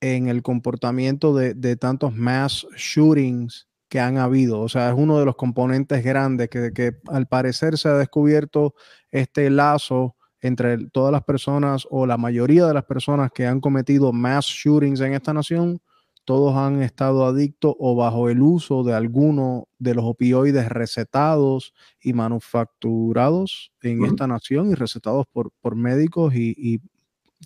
[0.00, 4.60] en el comportamiento de, tantos mass shootings que han habido.
[4.60, 8.74] O sea, es uno de los componentes grandes que, que al parecer se ha descubierto
[9.10, 14.12] este lazo entre todas las personas o la mayoría de las personas que han cometido
[14.12, 15.80] mass shootings en esta nación,
[16.26, 22.12] todos han estado adictos o bajo el uso de alguno de los opioides recetados y
[22.14, 26.80] manufacturados en esta nación y recetados por, por médicos y,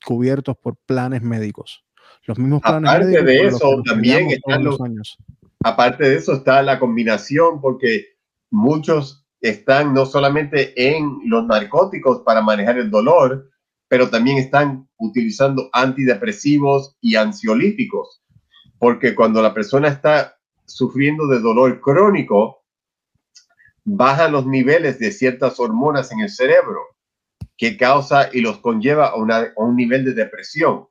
[0.07, 1.85] cubiertos por planes médicos.
[2.27, 5.17] Los mismos planes aparte de eso, también están los, años.
[5.63, 8.07] Aparte de eso está la combinación porque
[8.51, 13.51] muchos están no solamente en los narcóticos para manejar el dolor,
[13.89, 18.23] pero también están utilizando antidepresivos y ansiolíticos,
[18.79, 22.65] porque cuando la persona está sufriendo de dolor crónico,
[23.85, 26.81] bajan los niveles de ciertas hormonas en el cerebro
[27.57, 30.87] que causa y los conlleva a, a un nivel de depresión.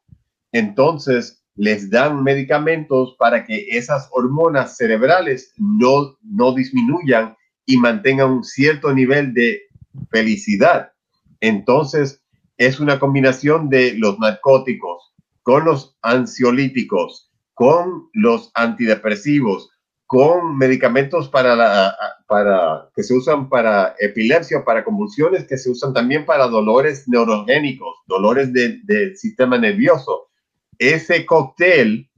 [0.52, 7.36] Entonces, les dan medicamentos para que esas hormonas cerebrales no, no disminuyan
[7.66, 9.62] y mantenga un cierto nivel de
[10.10, 10.92] felicidad.
[11.42, 12.24] Entonces,
[12.58, 19.70] es una combinación de los narcóticos con los ansiolíticos, con los antidepresivos,
[20.06, 21.96] con medicamentos para, la,
[22.28, 27.96] para que se usan para epilepsia, para convulsiones, que se usan también para dolores neurogénicos,
[28.08, 30.29] dolores del sistema nervioso.
[30.80, 32.10] Ese cóctel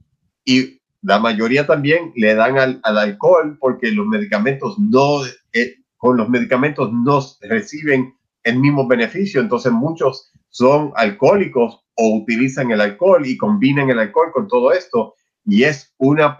[0.44, 6.16] y la mayoría también le dan al, al alcohol porque los medicamentos no eh, con
[6.16, 13.26] los medicamentos no reciben el mismo beneficio, entonces muchos son alcohólicos o utilizan el alcohol
[13.26, 16.36] y combinan el alcohol con todo esto y es una,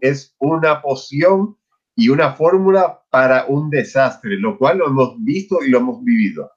[0.00, 1.56] es una poción
[1.94, 6.50] y una fórmula para un desastre, lo cual lo hemos visto y lo hemos vivido.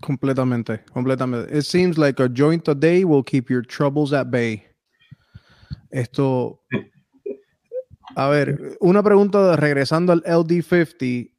[0.00, 1.52] Completamente, completamente.
[1.56, 4.64] It seems like a joint a day will keep your troubles at bay.
[5.90, 6.60] Esto,
[8.16, 11.30] a ver, una pregunta regresando al LD50.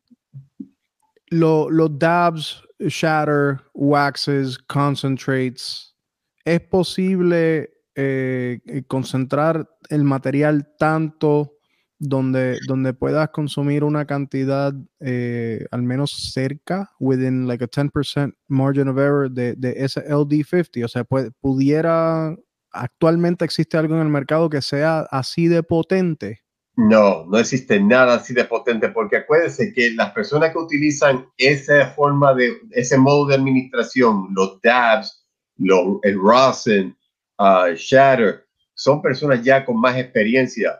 [1.32, 5.96] los dabs, shatter, waxes, concentrates,
[6.44, 11.58] ¿es posible eh, concentrar el material tanto
[12.02, 18.88] donde, donde puedas consumir una cantidad eh, al menos cerca, within like a 10% margin
[18.88, 20.84] of error de, de ese LD50?
[20.84, 22.36] O sea, pudiera,
[22.72, 26.42] actualmente existe algo en el mercado que sea así de potente.
[26.76, 31.92] No, no existe nada así de potente, porque acuérdense que las personas que utilizan esa
[31.92, 35.24] forma de, ese modo de administración, los DABs,
[35.60, 36.98] el rosin,
[37.38, 40.80] uh, Shatter, son personas ya con más experiencia.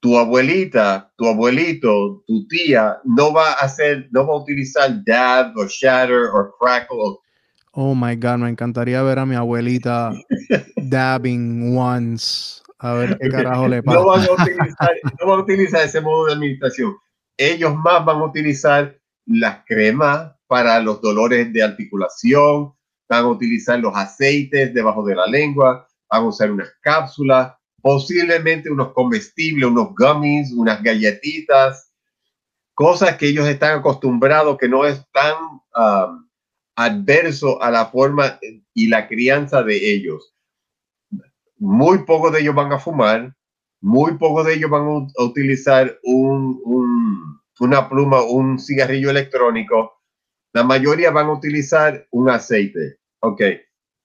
[0.00, 5.56] Tu abuelita, tu abuelito, tu tía no va a hacer, no va a utilizar DAB
[5.56, 7.18] o Shatter o Crackle.
[7.72, 10.12] Oh my God, me encantaría ver a mi abuelita
[10.76, 13.98] dabbing once a ver qué carajo le pasa.
[14.00, 16.96] No van, a utilizar, ese modo de administración.
[17.36, 22.72] Ellos más van a utilizar las cremas para los dolores de articulación,
[23.08, 28.70] van a utilizar los aceites debajo de la lengua, van a usar unas cápsulas posiblemente
[28.70, 31.92] unos comestibles, unos gummies, unas galletitas,
[32.74, 35.34] cosas que ellos están acostumbrados, que no es tan
[35.76, 36.28] um,
[36.76, 38.38] adverso a la forma
[38.74, 40.34] y la crianza de ellos.
[41.56, 43.34] Muy pocos de ellos van a fumar,
[43.80, 50.00] muy pocos de ellos van a utilizar una pluma, un cigarrillo electrónico.
[50.52, 52.98] La mayoría van a utilizar un aceite.
[53.20, 53.42] Ok.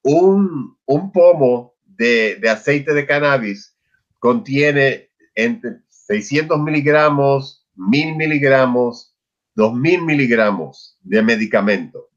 [0.04, 3.76] Un, un pomo de, aceite de cannabis
[4.20, 9.16] contiene entre 600 miligramos, 1000 miligramos,
[9.56, 12.10] 2000 miligramos de medicamento.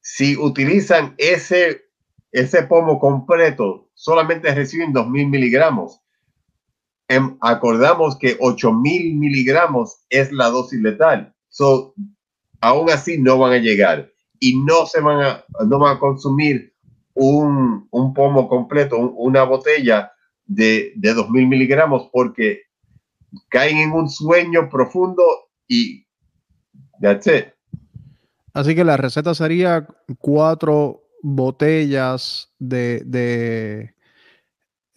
[0.00, 1.82] Si utilizan ese,
[2.32, 6.00] ese pomo completo, solamente reciben 2000 miligramos.
[7.08, 11.34] Em, acordamos que 8000 miligramos es la dosis letal.
[11.48, 11.94] So,
[12.60, 16.72] aún así no van a llegar y no se van a, no van a consumir
[17.22, 20.10] un, un pomo completo, una botella
[20.46, 22.62] de, de 2000 miligramos porque
[23.50, 25.22] caen en un sueño profundo
[25.68, 26.06] y
[27.02, 27.48] that's it.
[28.54, 29.86] Así que la receta sería
[30.18, 33.94] cuatro botellas de, de,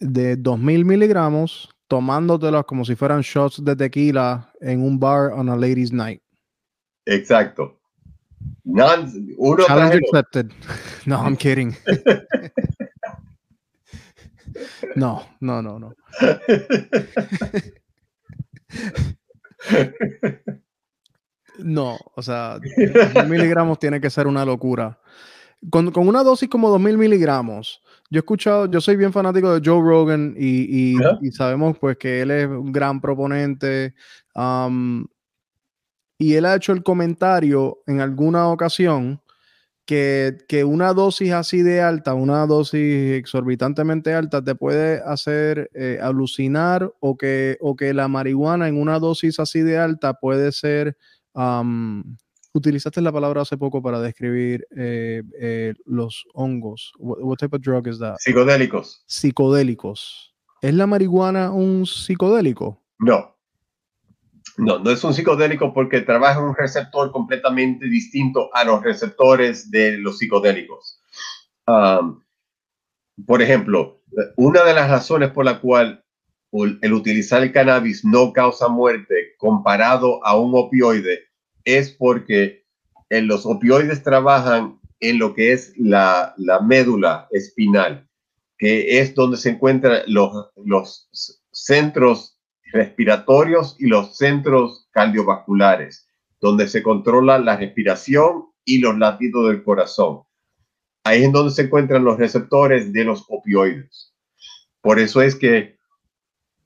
[0.00, 5.56] de 2000 miligramos, tomándotelas como si fueran shots de tequila en un bar on a
[5.56, 6.22] ladies' night.
[7.04, 7.78] Exacto.
[9.66, 10.52] Challenge accepted.
[11.06, 11.76] No, I'm kidding.
[14.96, 15.92] no, no, no, no.
[21.58, 24.98] No, o sea, 2000 miligramos tiene que ser una locura.
[25.70, 27.80] Con, una dosis como 2000 miligramos,
[28.10, 30.96] yo he escuchado, yo soy bien fanático de Joe Rogan y,
[31.32, 33.94] sabemos pues que él es un gran proponente.
[34.34, 35.06] Um,
[36.24, 39.20] y él ha hecho el comentario en alguna ocasión
[39.84, 46.90] que, una dosis así de alta, una dosis exorbitantemente alta, te puede hacer eh, alucinar
[47.00, 50.96] o que, o que la marihuana en una dosis así de alta puede ser
[52.54, 56.92] utilizaste la palabra hace poco para describir eh, eh, los hongos.
[56.98, 58.16] What, type of drug is that?
[58.18, 59.04] Psicodélicos.
[59.06, 60.34] Psicodélicos.
[60.62, 62.80] ¿Es la marihuana un psicodélico?
[62.98, 63.33] No.
[64.56, 69.70] No, no es un psicodélico porque trabaja en un receptor completamente distinto a los receptores
[69.70, 71.00] de los psicodélicos.
[73.26, 74.02] por ejemplo,
[74.36, 76.04] una de las razones por la cual
[76.82, 81.24] el utilizar el cannabis no causa muerte comparado a un opioide
[81.64, 82.64] es porque
[83.10, 86.34] en los opioides trabajan en lo que es la,
[86.64, 88.08] médula espinal,
[88.56, 91.08] que es donde se encuentran los, los
[91.50, 92.33] centros
[92.74, 96.08] respiratorios y los centros cardiovasculares,
[96.40, 100.22] donde se controla la respiración y los latidos del corazón.
[101.04, 104.12] Ahí es donde se encuentran los receptores de los opioides.
[104.80, 105.76] Por eso es que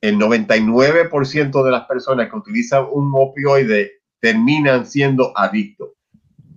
[0.01, 5.91] el 99% de las personas que utilizan un opioide terminan siendo adictos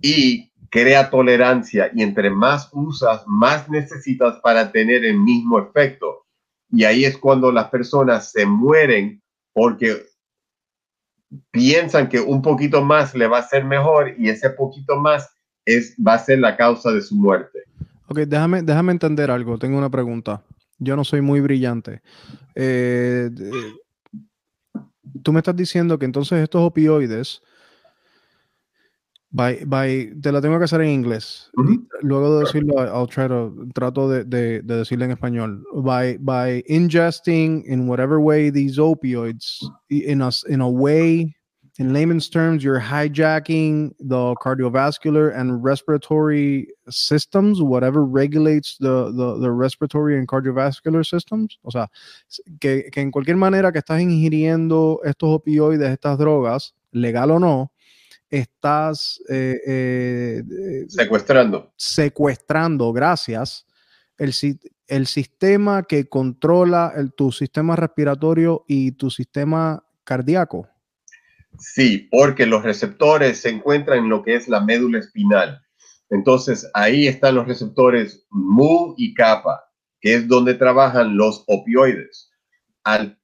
[0.01, 6.25] y crea tolerancia y entre más usas, más necesitas para tener el mismo efecto.
[6.71, 9.22] Y ahí es cuando las personas se mueren
[9.53, 10.03] porque
[11.51, 15.29] piensan que un poquito más le va a ser mejor y ese poquito más
[15.65, 17.59] es, va a ser la causa de su muerte.
[18.07, 19.57] Ok, déjame, déjame entender algo.
[19.57, 20.43] Tengo una pregunta.
[20.77, 22.01] Yo no soy muy brillante.
[22.55, 23.29] Eh,
[25.23, 27.41] tú me estás diciendo que entonces estos opioides,
[29.33, 31.49] by, by, te la tengo que hacer en inglés.
[32.01, 35.63] Luego de decirlo, I'll try to, trato de, de, de, decirlo en español.
[35.73, 41.35] By, by ingesting in whatever way these opioids, in a, in a way
[41.79, 49.51] in layman's terms, you're hijacking the cardiovascular and respiratory systems, whatever regulates the, the, the
[49.51, 51.57] respiratory and cardiovascular systems.
[51.65, 51.87] O sea,
[52.59, 57.72] que, que, en cualquier manera que estás ingiriendo estos opioides, estas drogas, legal o no,
[58.33, 60.43] estás eh, eh,
[60.87, 61.71] secuestrando.
[61.77, 63.67] Secuestrando, gracias,
[64.17, 64.33] el,
[64.87, 70.67] el sistema que controla el, tu sistema respiratorio y tu sistema cardíaco.
[71.59, 75.61] Sí, porque los receptores se encuentran en lo que es la médula espinal.
[76.09, 79.63] Entonces, ahí están los receptores MU y kappa,
[80.01, 82.31] que es donde trabajan los opioides.
[82.83, 83.19] Al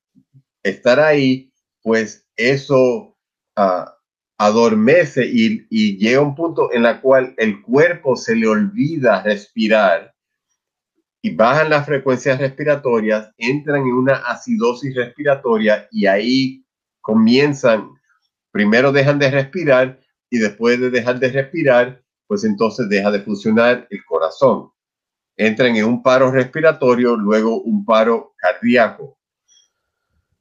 [0.62, 1.52] estar ahí,
[1.82, 3.18] pues eso
[3.56, 3.96] ah,
[4.40, 10.16] adormece y, llega un punto en el cual el cuerpo se le olvida respirar
[11.22, 16.66] y bajan las frecuencias respiratorias, entran en una acidosis respiratoria y ahí
[17.02, 17.90] comienzan
[18.52, 23.88] primero dejan de respirar y después de dejar de respirar, pues entonces deja de funcionar
[23.90, 24.72] el corazón.
[25.36, 29.18] entran en un paro respiratorio, luego un paro cardíaco.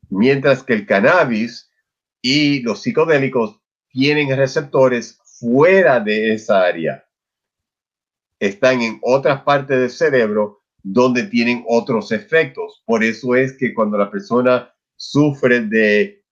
[0.09, 1.71] Mientras que el cannabis
[2.21, 7.05] y los psicodélicos tienen receptores fuera de esa área.
[8.39, 12.83] Están en otras partes del cerebro donde tienen otros efectos.
[12.87, 16.25] Por eso es que cuando la persona sufre de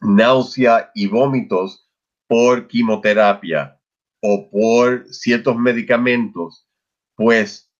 [0.00, 1.88] náusea y vómitos
[2.26, 3.80] por quimioterapia
[4.20, 6.66] o por ciertos medicamentos,
[7.14, 7.70] pues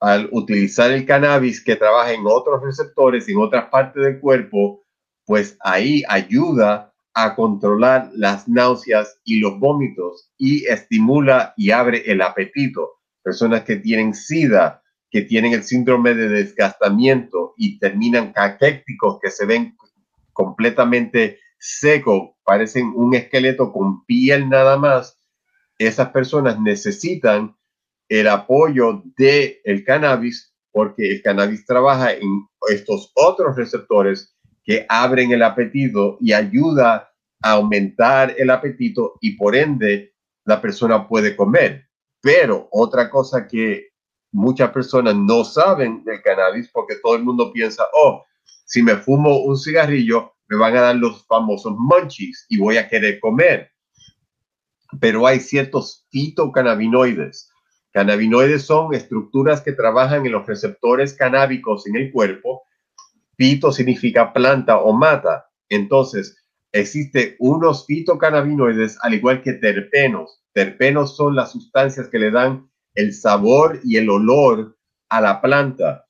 [0.00, 4.84] al utilizar el cannabis que trabaja en otros receptores, en otras partes del cuerpo,
[5.24, 12.22] pues ahí ayuda a controlar las náuseas y los vómitos y estimula y abre el
[12.22, 13.00] apetito.
[13.22, 19.46] Personas que tienen SIDA, que tienen el síndrome de desgastamiento y terminan caquécticos, que se
[19.46, 19.76] ven
[20.32, 25.18] completamente secos, parecen un esqueleto con piel nada más,
[25.78, 27.56] esas personas necesitan
[28.08, 34.37] el apoyo del el cannabis porque el cannabis trabaja en estos otros receptores
[34.68, 37.10] que abren el apetito y ayuda
[37.42, 40.12] a aumentar el apetito y por ende
[40.44, 41.88] la persona puede comer.
[42.20, 43.88] Pero otra cosa que
[44.30, 48.26] muchas personas no saben del cannabis porque todo el mundo piensa, oh,
[48.66, 52.90] si me fumo un cigarrillo, me van a dar los famosos munchies y voy a
[52.90, 53.70] querer comer.
[55.00, 57.50] Pero hay ciertos fitocannabinoides.
[57.90, 62.64] Cannabinoides son estructuras que trabajan en los receptores canábicos en el cuerpo.
[63.38, 65.48] Fito significa planta o mata.
[65.68, 70.42] Entonces, existe unos fitocannabinoides al igual que terpenos.
[70.52, 74.76] Terpenos son las sustancias que le dan el sabor y el olor
[75.08, 76.04] a la planta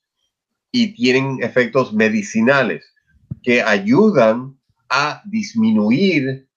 [0.71, 2.93] y tienen efectos medicinales
[3.43, 4.59] que ayudan
[4.89, 6.47] a disminuir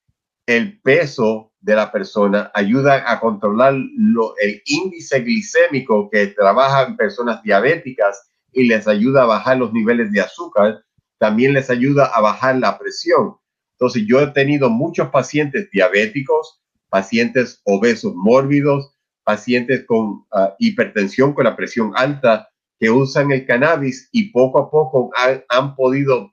[0.46, 7.42] el peso de la persona, ayudan a controlar el índice glicémico que trabaja en personas
[7.42, 10.84] diabéticas y les ayuda a bajar los niveles de azúcar,
[11.18, 13.36] también les ayuda a bajar la presión.
[13.78, 18.94] Entonces yo he tenido muchos pacientes diabéticos, pacientes obesos mórbidos,
[19.24, 22.48] pacientes con ah, hipertensión, con la presión alta,
[22.78, 25.10] que usan el cannabis y poco a poco
[25.48, 26.32] han, podido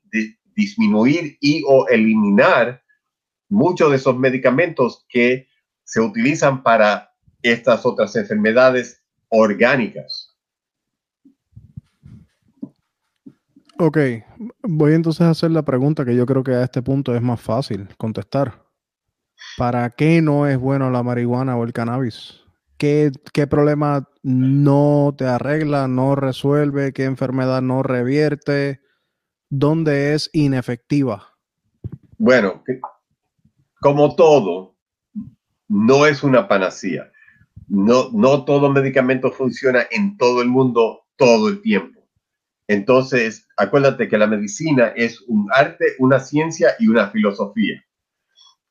[0.56, 2.82] disminuir y o eliminar
[3.50, 5.48] muchos de esos medicamentos que
[5.84, 7.12] se utilizan para
[7.44, 10.29] estas otras enfermedades orgánicas.
[13.82, 13.98] Ok,
[14.64, 17.40] voy entonces a hacer la pregunta que yo creo que a este punto es más
[17.40, 18.66] fácil contestar.
[19.58, 22.42] ¿Para qué no es bueno la marihuana o el cannabis?
[22.78, 23.14] ¿Qué,
[23.50, 26.92] problema no te arregla, no resuelve?
[26.92, 28.82] ¿Qué enfermedad no revierte?
[29.50, 31.38] ¿Dónde es inefectiva?
[32.18, 32.66] Bueno,
[33.80, 34.76] como todo,
[35.70, 37.10] no es una panacea.
[37.70, 42.00] No, no todo medicamento funciona en todo el mundo todo el tiempo.
[42.70, 47.84] Entonces, acuérdate que la medicina es un arte, una ciencia y una filosofía.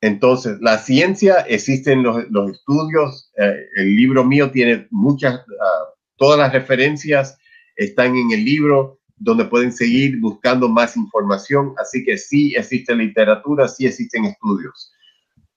[0.01, 5.85] Entonces, la ciencia, existen los, los estudios, eh, el libro mío tiene muchas, ah,
[6.17, 7.37] todas las referencias
[7.77, 13.69] están en el libro donde pueden seguir buscando más información, así que sí existe literatura,
[13.69, 14.93] sí existen estudios.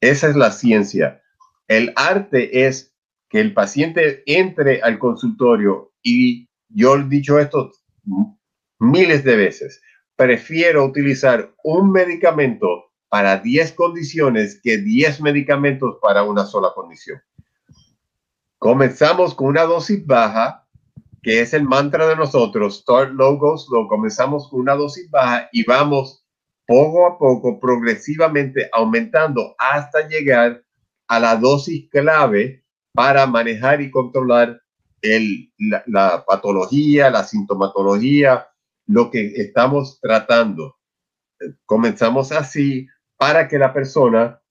[0.02, 1.22] Esa es la ciencia.
[1.68, 2.94] El arte es
[3.30, 7.72] que el paciente entre al consultorio y yo he dicho esto
[8.82, 9.82] miles de veces,
[10.16, 17.22] prefiero utilizar un medicamento para 10 condiciones que 10 medicamentos para una sola condición.
[18.58, 20.68] Comenzamos con una dosis baja,
[21.22, 23.88] que es el mantra de nosotros, start low, go slow.
[23.88, 26.26] Comenzamos con una dosis baja y vamos
[26.66, 30.64] poco a poco, progresivamente aumentando hasta llegar
[31.08, 32.64] a la dosis clave
[32.94, 34.62] para manejar y controlar
[35.02, 35.52] el,
[35.88, 38.51] la patología, la sintomatología,
[38.92, 40.76] lo que estamos tratando.
[41.66, 42.88] Comenzamos así,
[43.18, 44.42] para que la persona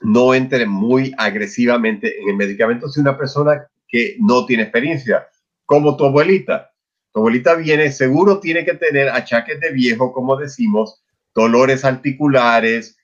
[0.00, 5.26] no entre muy agresivamente en el medicamento si una persona que no tiene experiencia,
[5.66, 6.70] como tu abuelita.
[7.12, 11.02] Tu abuelita viene, seguro tiene que tener achaques de viejo, como decimos,
[11.34, 12.96] dolores articulares,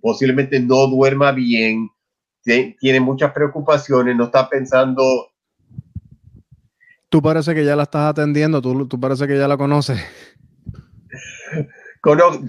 [0.00, 1.90] posiblemente no duerma bien,
[2.42, 5.02] tiene muchas preocupaciones, no está pensando.
[7.14, 10.02] Tú parece que ya la estás atendiendo, tú, tú parece que ya la conoces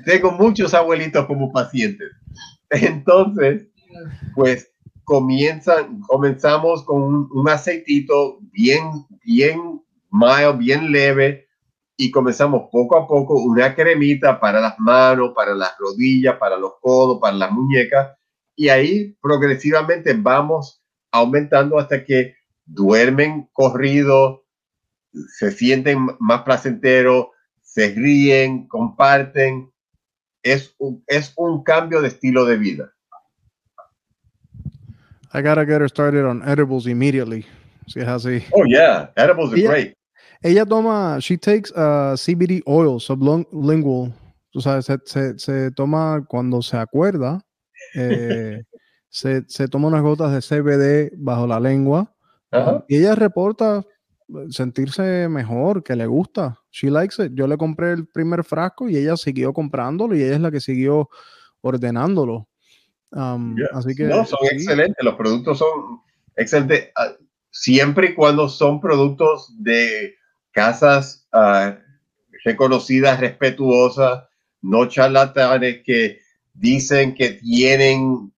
[0.06, 2.12] tengo muchos abuelitos como pacientes.
[2.70, 3.68] Entonces,
[4.36, 4.72] pues
[5.04, 8.90] comienzan, comenzamos con un, aceitito bien,
[9.24, 11.48] bien mild, bien leve,
[11.98, 16.74] y comenzamos poco a poco una cremita para las manos, para las rodillas, para los
[16.82, 18.18] codos, para las muñecas,
[18.56, 22.34] y ahí progresivamente vamos aumentando hasta que
[22.66, 24.45] duermen corrido,
[25.38, 27.28] se sienten más placenteros,
[27.62, 29.72] se ríen, comparten.
[30.44, 32.92] Es un, es un cambio de estilo de vida.
[35.34, 37.46] I gotta get her started on edibles immediately.
[37.88, 38.44] Si es así.
[38.54, 39.12] Oh, yeah.
[39.18, 39.94] Edibles are Ella- great.
[40.44, 44.14] Ella toma, she takes uh, CBD oil, sublingual.
[44.52, 47.42] Tú sabes, se, se, se toma cuando se acuerda.
[47.96, 48.62] eh,
[49.10, 52.12] se, se toma unas gotas de CBD bajo la lengua.
[52.88, 53.84] Y ella reporta
[54.50, 56.60] sentirse mejor, que le gusta.
[56.72, 57.32] She likes it.
[57.36, 60.60] Yo le compré el primer frasco y ella siguió comprándolo y ella es la que
[60.60, 61.10] siguió
[61.62, 62.48] ordenándolo.
[63.12, 63.68] Um, Yeah.
[63.74, 64.56] Así que No, son sí.
[64.56, 65.04] excelentes.
[65.04, 66.02] Los productos son
[66.36, 66.90] excelentes.
[66.96, 67.14] ah,
[67.52, 70.16] Siempre y cuando son productos de
[70.52, 71.78] casas ah,
[72.44, 74.24] reconocidas, respetuosas,
[74.62, 76.20] no charlatanes que
[76.54, 78.34] dicen que tienen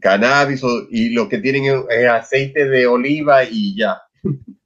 [0.00, 4.00] cannabis o- y lo que tienen es aceite de oliva y ya.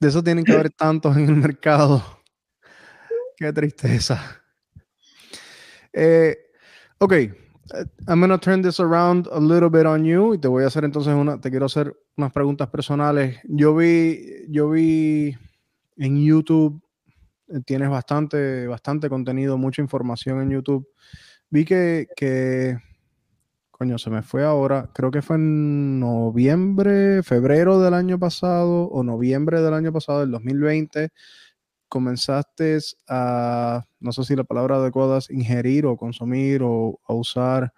[0.00, 2.02] De eso tienen que haber tantos en el mercado.
[3.36, 4.42] Qué tristeza.
[5.92, 6.36] Eh,
[6.98, 7.32] ok, eh,
[8.06, 10.84] I'm gonna turn this around a little bit on you y te voy a hacer
[10.84, 13.38] entonces una, te quiero hacer unas preguntas personales.
[13.44, 15.36] Yo vi, yo vi
[15.96, 16.80] en YouTube,
[17.48, 20.88] eh, tienes bastante, bastante contenido, mucha información en YouTube.
[21.50, 22.78] Vi que, que,
[23.78, 29.04] coño, se me fue ahora, creo que fue en noviembre, febrero del año pasado o
[29.04, 31.10] noviembre del año pasado, del 2020,
[31.88, 37.72] comenzaste a, no sé si la palabra adecuada es ingerir o consumir o a usar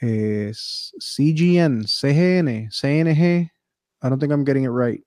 [0.00, 3.50] eh, CGN, CGN, CNG.
[4.02, 5.02] I don't think I'm getting it right.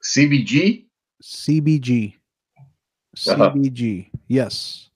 [0.00, 0.88] CBG,
[1.20, 2.14] CBG.
[3.26, 3.52] Ajá.
[3.52, 4.08] CBG.
[4.28, 4.92] Yes.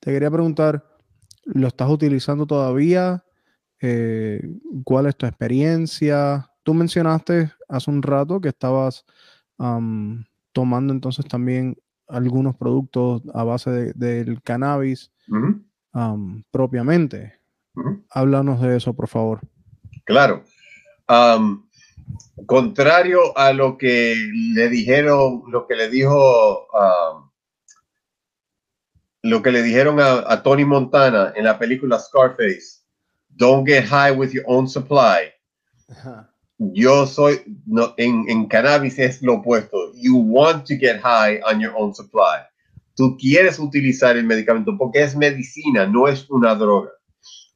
[0.00, 0.84] Te quería preguntar,
[1.44, 3.24] ¿lo estás utilizando todavía?
[3.82, 4.40] Eh,
[4.84, 6.48] ¿Cuál es tu experiencia?
[6.62, 9.04] Tú mencionaste hace un rato que estabas
[10.52, 11.76] tomando entonces también
[12.08, 15.10] algunos productos a base de- del cannabis
[16.50, 17.40] propiamente.
[18.10, 19.40] Háblanos de eso, por favor.
[20.04, 20.44] Claro.
[22.46, 24.14] Contrario a lo que
[24.54, 26.66] le dijeron, lo que le dijo,
[29.22, 32.81] lo que le dijeron a, a Tony Montana en la película Scarface,
[33.36, 35.32] don't get high with your own supply.
[36.58, 39.92] Yo soy, no, en, en cannabis es lo opuesto.
[39.94, 42.46] You want to get high on your own supply.
[42.94, 46.90] Tú quieres utilizar el medicamento porque es medicina, no es una droga.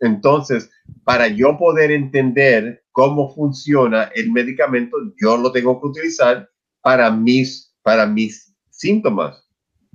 [0.01, 0.71] Entonces,
[1.05, 6.49] para yo poder entender cómo funciona el medicamento, yo lo tengo que utilizar
[6.81, 9.47] para mis, para mis síntomas.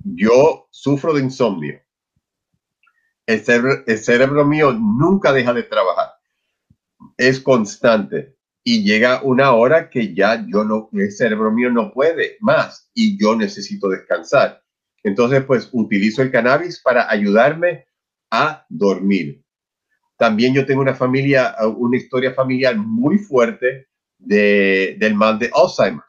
[0.04, 1.80] Yo sufro de insomnio.
[3.26, 6.12] El cerebro, mío nunca deja de trabajar.
[7.16, 8.36] Es constante.
[8.64, 13.18] Y llega una hora que ya yo no, el cerebro mío no puede más y
[13.20, 14.62] yo necesito descansar.
[15.02, 17.86] Entonces, pues utilizo el cannabis para ayudarme
[18.30, 19.42] a dormir.
[20.16, 26.04] También yo tengo una familia, una historia familiar muy fuerte de, del mal de Alzheimer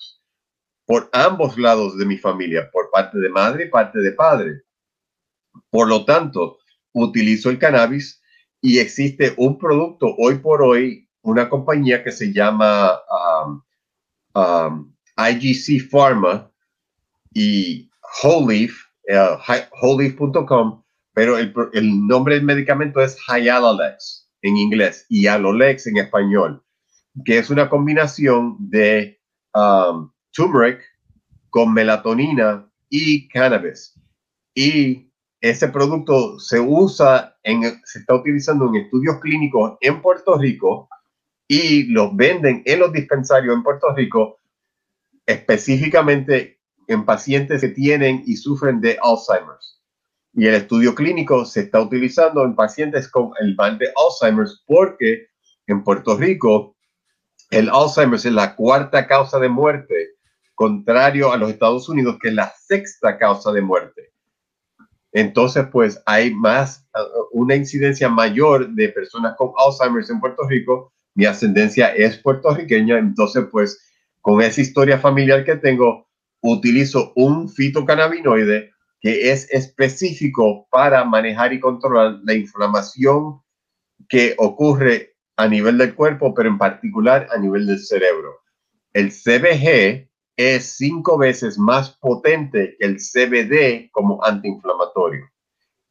[0.86, 4.64] por ambos lados de mi familia, por parte de madre y parte de padre.
[5.70, 6.60] Por lo tanto,
[6.94, 8.22] utilizo el cannabis
[8.62, 12.94] y existe un producto hoy por hoy, una compañía que se llama
[13.46, 13.62] um,
[14.36, 16.50] um, IGC Pharma
[17.34, 17.90] y
[18.24, 18.74] Whole Leaf,
[19.10, 19.38] uh,
[19.82, 20.84] wholeleaf.com,
[21.14, 26.64] pero el, nombre del medicamento es Hyalalex en inglés y Alolex en español,
[27.26, 29.20] que es una combinación de
[29.54, 30.82] um, turmeric
[31.50, 34.00] con melatonina y cannabis.
[34.56, 35.13] Y
[35.44, 40.88] ese producto se usa, en, se está utilizando en estudios clínicos en Puerto Rico
[41.50, 44.40] y los venden en los dispensarios en Puerto Rico,
[45.26, 49.82] específicamente en pacientes que tienen y sufren de Alzheimer's.
[50.32, 55.28] Y el estudio clínico se está utilizando en pacientes con el mal de Alzheimer's porque
[55.68, 56.78] en Puerto Rico
[57.52, 60.12] el Alzheimer's es la cuarta causa de muerte,
[60.56, 64.13] contrario a los Estados Unidos, que es la sexta causa de muerte.
[65.14, 66.88] Entonces, pues hay más,
[67.32, 70.92] una incidencia mayor de personas con Alzheimer's en Puerto Rico.
[71.16, 73.80] Mi ascendencia es puertorriqueña, entonces, pues,
[74.22, 76.08] con esa historia familiar que tengo,
[76.42, 83.42] utilizo un fitocannabinoide que es específico para manejar y controlar la inflamación
[84.10, 88.40] que ocurre a nivel del cuerpo, pero en particular a nivel del cerebro.
[88.94, 95.30] El CBG es cinco veces más potente que el CBD como antiinflamatorio.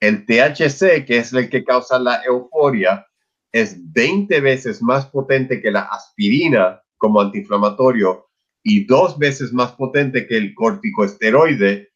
[0.01, 3.07] El THC, que es el que causa la euforia,
[3.53, 8.29] es 20 veces más potente que la aspirina como antiinflamatorio
[8.65, 11.93] y dos veces más potente que el corticosteroide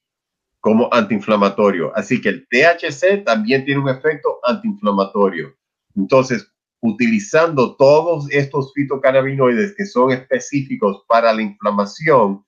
[0.60, 1.92] como antiinflamatorio.
[1.96, 5.54] Así que el THC también tiene un efecto antiinflamatorio.
[5.94, 12.44] Entonces, utilizando todos estos fitocannabinoides que son específicos para la inflamación,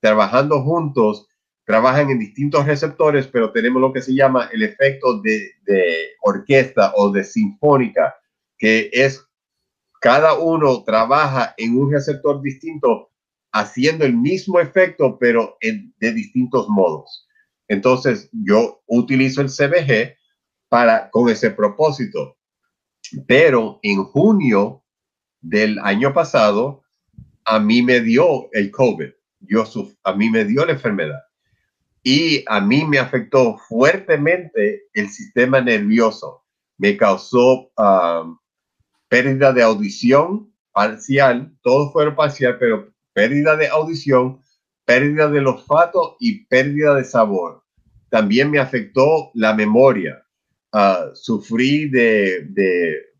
[0.00, 1.26] trabajando juntos,
[1.64, 6.92] trabajan en distintos receptores, pero tenemos lo que se llama el efecto de, de orquesta
[6.96, 8.14] o de sinfónica,
[8.58, 9.26] que es
[10.00, 13.10] cada uno trabaja en un receptor distinto,
[13.52, 17.26] haciendo el mismo efecto, pero en, de distintos modos.
[17.68, 20.14] Entonces, yo utilizo el CBG
[20.68, 22.36] para, con ese propósito.
[23.26, 24.82] Pero en junio
[25.40, 26.82] del año pasado,
[27.44, 29.10] a mí me dio el COVID.
[30.04, 31.20] A mí me dio la enfermedad.
[32.02, 36.44] Y a mí me afectó fuertemente el sistema nervioso.
[36.78, 37.70] Me causó
[39.08, 44.40] pérdida de audición parcial, todo fue parcial, pero pérdida de audición,
[44.84, 47.62] pérdida del olfato y pérdida de sabor.
[48.10, 50.23] También me afectó la memoria.
[50.74, 52.50] Uh, sufrí de,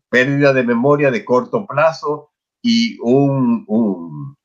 [0.09, 4.35] pérdida de memoria de corto plazo y un,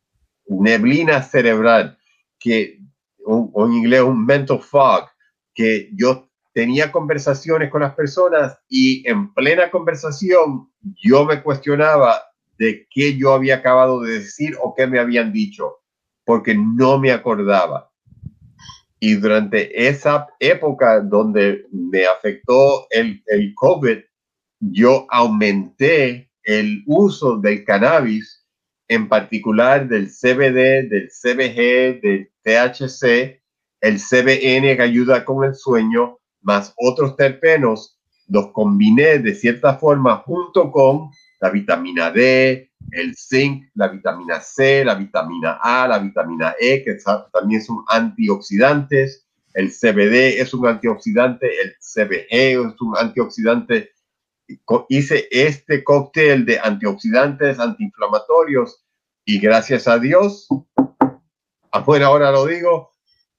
[0.47, 1.99] neblina cerebral,
[2.39, 2.79] que
[3.27, 5.09] en inglés un mental fog,
[5.53, 10.71] que yo tenía conversaciones con las personas y en plena conversación
[11.03, 12.23] yo me cuestionaba
[12.59, 15.81] de qué yo había acabado de decir o qué me habían dicho,
[16.25, 17.90] porque no me acordaba.
[19.01, 23.99] Y durante esa época donde me afectó el, el COVID,
[24.61, 28.47] yo aumenté el uso del cannabis,
[28.89, 33.41] en particular del CBD, del CBG, del THC,
[33.81, 37.99] el CBN que ayuda con el sueño, más otros terpenos,
[38.29, 44.85] los combiné de cierta forma junto con la vitamina D, el zinc, la vitamina C,
[44.85, 46.97] la vitamina A, la vitamina E, que
[47.33, 49.27] también son antioxidantes.
[49.55, 53.91] El CBD es un antioxidante, el CBG es un antioxidante.
[54.89, 58.85] Hice este cóctel de antioxidantes, antiinflamatorios
[59.25, 60.49] y gracias a Dios,
[61.71, 62.91] afuera ahora lo digo,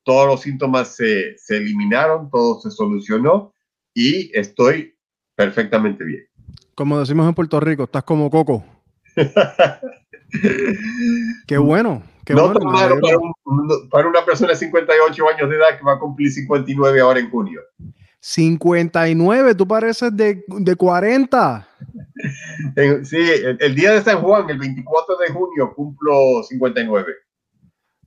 [0.03, 3.53] todos los síntomas se, se eliminaron, todo se solucionó
[3.93, 4.95] y estoy
[5.35, 6.23] perfectamente bien.
[6.75, 8.63] Como decimos en Puerto Rico, estás como coco.
[11.47, 12.03] qué bueno.
[12.25, 12.95] Qué no bueno, para,
[13.89, 17.31] para, una persona de 58 años de edad que va a cumplir 59 ahora en
[17.31, 17.59] junio.
[18.19, 21.67] 59, tú pareces de, de 40.
[23.03, 27.15] Sí, el, el, día de San Juan, el 24 de junio, cumplo 59.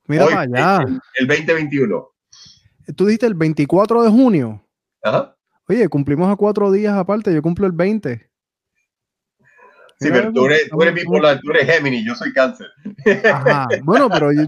[0.07, 0.85] Mira para allá.
[1.15, 2.09] El, 2021.
[2.95, 4.63] Tú dijiste el 24 de junio.
[5.03, 5.35] Ajá.
[5.67, 8.29] Oye, cumplimos a cuatro días aparte, yo cumplo el 20.
[9.97, 12.67] Sí, pero tú eres, tú eres bipolar, tú eres Géminis, yo soy cáncer.
[13.31, 13.67] Ajá.
[13.83, 14.43] Bueno, pero yo,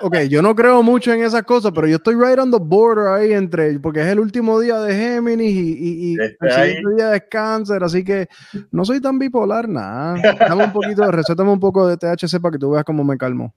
[0.00, 3.08] ok, yo no creo mucho en esas cosas, pero yo estoy right on the border
[3.08, 7.14] ahí entre, porque es el último día de Géminis y, y, y el siguiente día
[7.16, 8.28] es cáncer, así que
[8.70, 10.16] no soy tan bipolar, nada.
[10.38, 13.54] Dame un poquito, recétame un poco de THC para que tú veas cómo me calmo.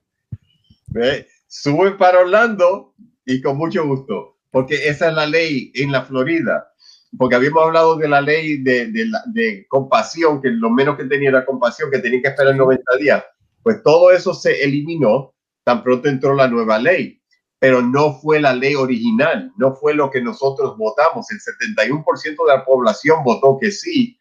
[0.88, 1.26] ¿Ve?
[1.46, 6.71] Sube para Orlando y con mucho gusto, porque esa es la ley en la Florida
[7.16, 11.28] porque habíamos hablado de la ley de, de, de, compasión, que lo menos que tenía
[11.28, 13.24] era compasión, que tenía que esperar 90 días.
[13.62, 15.34] Pues todo eso se eliminó
[15.64, 17.20] tan pronto entró la nueva ley,
[17.58, 21.30] pero no fue la ley original, no fue lo que nosotros votamos.
[21.30, 24.18] El 71% de la población votó que sí,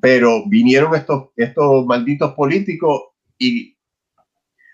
[0.00, 3.02] pero vinieron estos, estos malditos políticos
[3.38, 3.76] y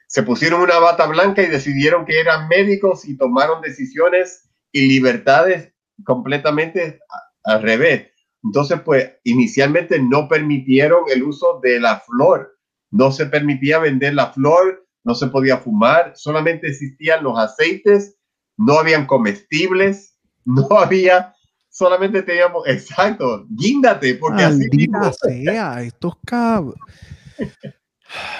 [0.06, 5.72] se pusieron una bata blanca y decidieron que eran médicos y tomaron decisiones y libertades
[6.04, 7.00] completamente
[7.44, 8.08] al revés.
[8.42, 12.58] Entonces, pues inicialmente no permitieron el uso de la flor.
[12.90, 18.18] No se permitía vender la flor, no se podía fumar, solamente existían los aceites,
[18.56, 21.34] no habían comestibles, no había,
[21.68, 25.12] solamente teníamos, exacto, guíndate, porque así mismo.
[25.12, 26.76] sea, estos cabros.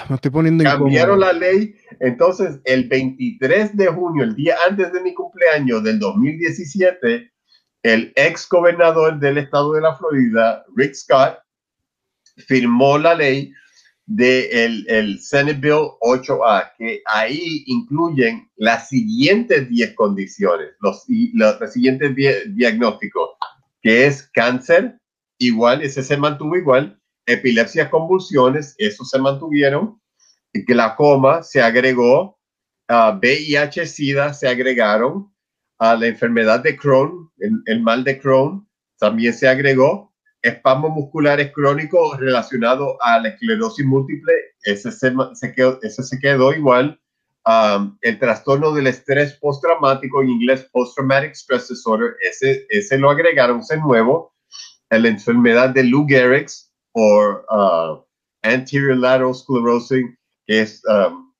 [0.09, 1.75] Me estoy poniendo Cambiaron la ley.
[2.01, 7.30] Entonces, el 23 de junio, el día antes de mi cumpleaños del 2017,
[7.83, 11.39] el ex gobernador del estado de la Florida, Rick Scott,
[12.47, 13.51] firmó la ley
[14.05, 22.13] del de Bill 8A, que ahí incluyen las siguientes 10 condiciones, los, los, siguientes
[22.55, 23.29] diagnósticos,
[23.81, 24.99] que es cáncer,
[25.37, 29.99] igual, ese se mantuvo igual, epilepsia, convulsiones, eso se mantuvieron,
[30.53, 32.37] glaucoma se agregó,
[32.89, 35.30] uh, VIH, SIDA se agregaron,
[35.81, 38.67] a la enfermedad de Crohn, el, mal de Crohn,
[38.99, 40.13] también se agregó
[40.43, 46.99] espasmos musculares crónicos relacionados a la esclerosis múltiple, ese se, quedó, igual,
[47.47, 53.61] um, el trastorno del estrés postraumático, en inglés Post-Traumatic Stress Disorder, ese, ese lo agregaron,
[53.61, 54.35] ese nuevo,
[54.91, 58.05] la enfermedad de Lou Gehrig's o uh,
[58.43, 60.05] anterior lateral sclerosis,
[60.45, 61.30] que es um,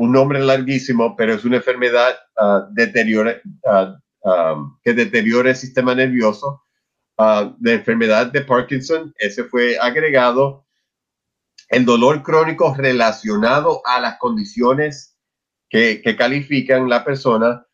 [0.00, 5.94] un nombre larguísimo, pero es una enfermedad uh, deteriora, uh, um, que deteriora el sistema
[5.94, 6.62] nervioso.
[7.18, 10.64] Uh, de enfermedad de Parkinson, ese fue agregado.
[11.68, 15.18] El dolor crónico relacionado a las condiciones
[15.68, 17.66] que, que califican la persona.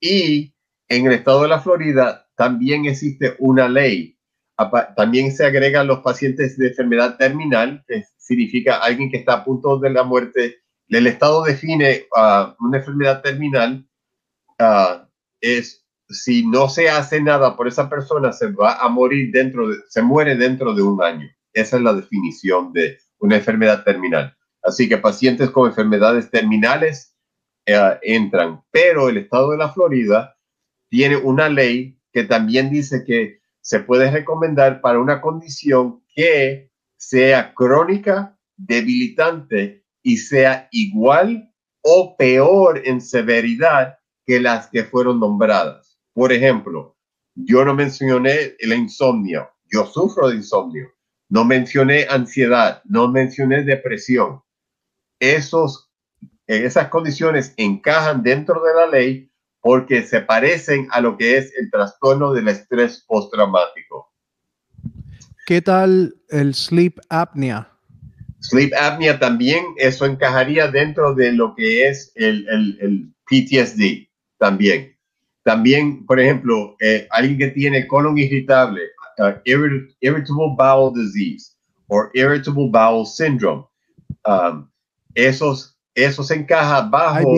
[0.00, 0.52] Y
[0.88, 4.18] en el estado de la Florida también existe una ley.
[4.96, 9.78] También se agregan los pacientes de enfermedad terminal, que significa alguien que está a punto
[9.78, 10.56] de la muerte
[10.96, 13.86] el Estado define uh, una enfermedad terminal
[14.60, 15.06] uh,
[15.40, 19.76] es si no se hace nada por esa persona se va a morir dentro de,
[19.88, 21.28] se muere dentro de un año.
[21.52, 24.34] Esa es la definición de una enfermedad terminal.
[24.62, 27.14] Así que pacientes con enfermedades terminales
[27.68, 30.36] uh, entran, pero el Estado de la Florida
[30.88, 37.52] tiene una ley que también dice que se puede recomendar para una condición que sea
[37.54, 41.52] crónica, debilitante y sea igual
[41.82, 46.00] o peor en severidad que las que fueron nombradas.
[46.14, 46.96] Por ejemplo,
[47.34, 50.88] yo no mencioné el insomnio, yo sufro de insomnio,
[51.28, 54.40] no mencioné ansiedad, no mencioné depresión.
[55.20, 55.92] Esos,
[56.46, 59.30] esas condiciones encajan dentro de la ley
[59.60, 64.10] porque se parecen a lo que es el trastorno del estrés postraumático.
[65.46, 67.77] ¿Qué tal el sleep apnea?
[68.40, 74.08] Sleep apnea también, eso encajaría dentro de lo que es el, el, PTSD
[74.38, 74.96] también.
[75.42, 78.82] También, por ejemplo, eh, alguien que tiene colon irritable,
[79.18, 81.52] uh, irritable bowel disease
[81.88, 83.64] o irritable bowel syndrome,
[84.26, 84.68] um,
[85.14, 87.34] esos, esos encaja bajo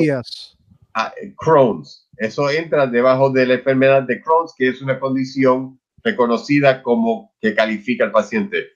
[1.37, 2.09] Crohn's.
[2.19, 7.55] Eso entra debajo de la enfermedad de Crohn's, que es una condición reconocida como que
[7.55, 8.67] califica al paciente.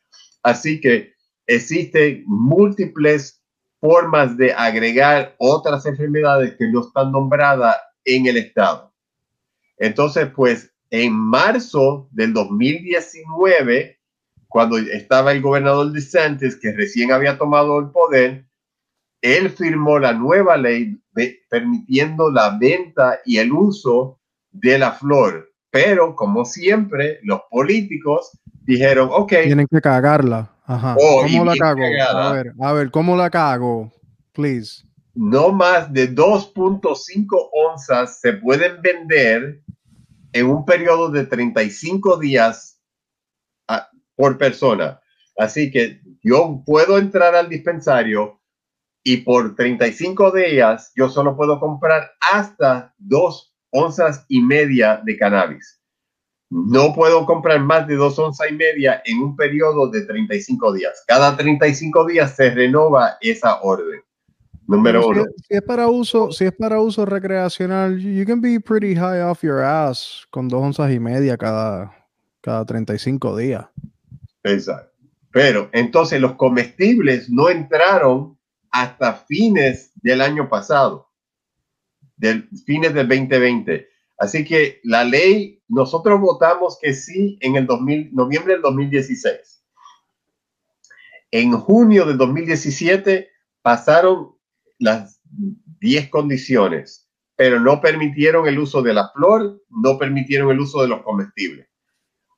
[0.42, 1.13] Así que
[1.46, 3.42] existen múltiples
[3.80, 8.92] formas de agregar otras enfermedades que no están nombradas en el estado.
[9.76, 13.98] Entonces, pues en marzo del 2019,
[14.48, 18.46] cuando estaba el gobernador DeSantis, que recién había tomado el poder,
[19.20, 21.00] él firmó la nueva ley
[21.48, 24.20] permitiendo la venta y el uso
[24.52, 25.50] de la flor.
[25.70, 29.32] Pero, como siempre, los políticos dijeron, ok.
[29.44, 30.50] Tienen que cagarla.
[30.66, 30.96] Ajá.
[30.98, 31.82] Oh, ¿Cómo la cago?
[31.82, 33.92] A ver, a ver, ¿cómo la cago?
[34.32, 34.84] Please.
[35.14, 39.62] No más de 2.5 onzas se pueden vender
[40.32, 42.80] en un periodo de 35 días
[43.68, 45.00] ah, por persona.
[45.36, 48.40] Así que yo puedo entrar al dispensario
[49.04, 55.80] y por 35 días yo solo puedo comprar hasta 2 onzas y media de cannabis.
[56.56, 61.02] No puedo comprar más de dos onzas y media en un periodo de 35 días.
[61.08, 64.00] Cada 35 días se renova esa orden.
[64.68, 65.24] Número uno.
[65.48, 69.42] Si, es para uso, si es para uso recreacional, you can be pretty high off
[69.42, 71.92] your ass con dos onzas y media cada,
[72.40, 73.66] cada 35 días.
[74.44, 74.92] Exacto.
[75.32, 78.38] Pero entonces los comestibles no entraron
[78.70, 81.10] hasta fines del año pasado,
[82.16, 83.88] del fines del 2020.
[84.18, 89.64] Así que la ley, nosotros votamos que sí en el 2000, noviembre del 2016.
[91.30, 93.28] En junio del 2017
[93.62, 94.36] pasaron
[94.78, 95.20] las
[95.80, 100.88] 10 condiciones, pero no permitieron el uso de la flor, no permitieron el uso de
[100.88, 101.68] los comestibles.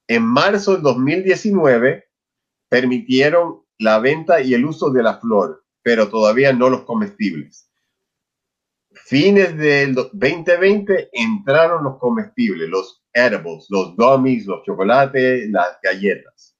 [0.09, 2.05] En marzo del 2019
[2.69, 7.67] permitieron la venta y el uso de la flor, pero todavía no los comestibles
[9.07, 16.57] fines del 2020 entraron los comestibles, los edibles, los gummies, los chocolates, las galletas.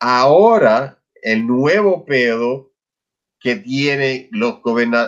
[0.00, 2.72] Ahora, el nuevo pedo
[3.38, 4.60] que tienen los,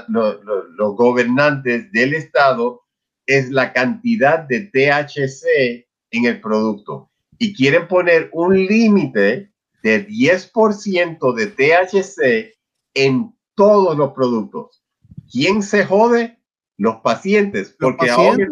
[0.06, 2.82] los gobernantes del Estado
[3.26, 7.10] es la cantidad de THC en el producto.
[7.38, 12.54] Y quieren poner un límite de 10% de THC
[12.94, 14.82] en todos los productos.
[15.30, 16.38] ¿Quién se jode?
[16.78, 18.46] Los pacientes, porque ahora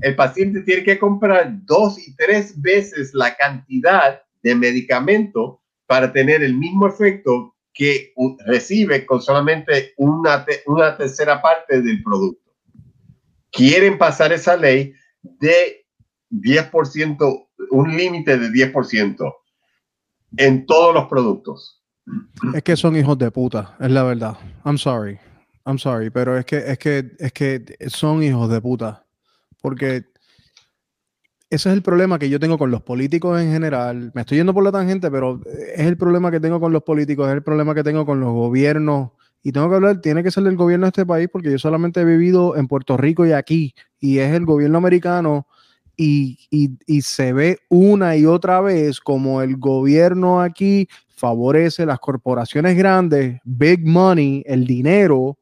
[0.00, 6.42] el paciente tiene que comprar dos y tres veces la cantidad de medicamento para tener
[6.42, 8.12] el mismo efecto que
[8.46, 12.52] recibe con solamente una, una tercera parte del producto.
[13.50, 15.86] Quieren pasar esa ley de
[16.30, 19.34] 10%, un límite de 10%
[20.38, 21.82] en todos los productos.
[22.54, 24.36] Es que son hijos de puta, es la verdad.
[24.64, 25.18] I'm sorry.
[25.64, 29.06] I'm sorry, pero es que, es que, es que son hijos de puta.
[29.62, 30.04] Porque
[31.48, 34.10] ese es el problema que yo tengo con los políticos en general.
[34.14, 35.40] Me estoy yendo por la tangente, pero
[35.74, 38.32] es el problema que tengo con los políticos, es el problema que tengo con los
[38.32, 39.12] gobiernos.
[39.42, 42.00] Y tengo que hablar, tiene que ser el gobierno de este país, porque yo solamente
[42.00, 45.46] he vivido en Puerto Rico y aquí, y es el gobierno americano,
[45.96, 52.76] y, y se ve una y otra vez como el gobierno aquí favorece las corporaciones
[52.76, 55.38] grandes, big money, el dinero,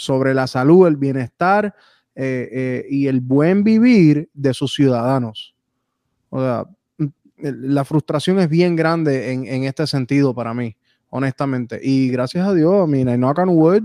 [0.00, 1.74] sobre la salud, el bienestar
[2.14, 5.54] eh, eh, y el buen vivir de sus ciudadanos.
[6.28, 6.64] O sea,
[6.98, 7.06] mm,
[7.36, 10.76] la frustración es bien grande en, este sentido para mí,
[11.08, 11.80] honestamente.
[11.82, 13.82] Y gracias a Dios, mira, knock on wood,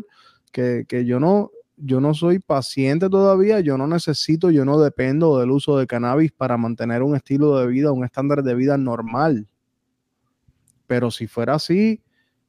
[0.52, 5.40] que, que yo no, yo no soy paciente todavía, yo no necesito, yo no dependo
[5.40, 9.48] del uso de cannabis para mantener un estilo de vida, un estándar de vida normal.
[10.88, 12.02] Pero si fuera así,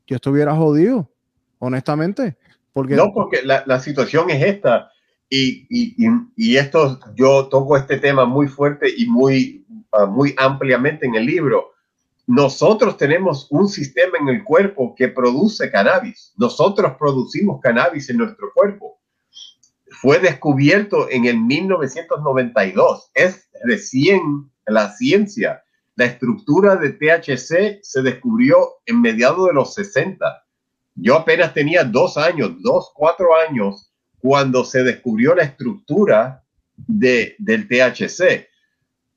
[0.06, 1.10] yo estuviera jodido,
[1.58, 2.36] honestamente.
[2.76, 4.90] No, porque la, situación es esta.
[5.28, 5.66] Y,
[6.36, 11.26] y, esto, yo toco este tema muy fuerte y muy, ah, muy ampliamente en el
[11.26, 11.72] libro.
[12.26, 16.32] Nosotros tenemos un sistema en el cuerpo que produce cannabis.
[16.36, 18.98] Nosotros producimos cannabis en nuestro cuerpo.
[20.00, 23.10] Fue descubierto en el 1992.
[23.14, 25.62] Es recién la ciencia.
[25.96, 30.46] La estructura de THC se descubrió en mediados de los 60
[30.96, 33.92] yo apenas tenía dos años, dos, cuatro años,
[34.26, 36.42] cuando se descubrió la estructura
[36.76, 38.48] de, del THC.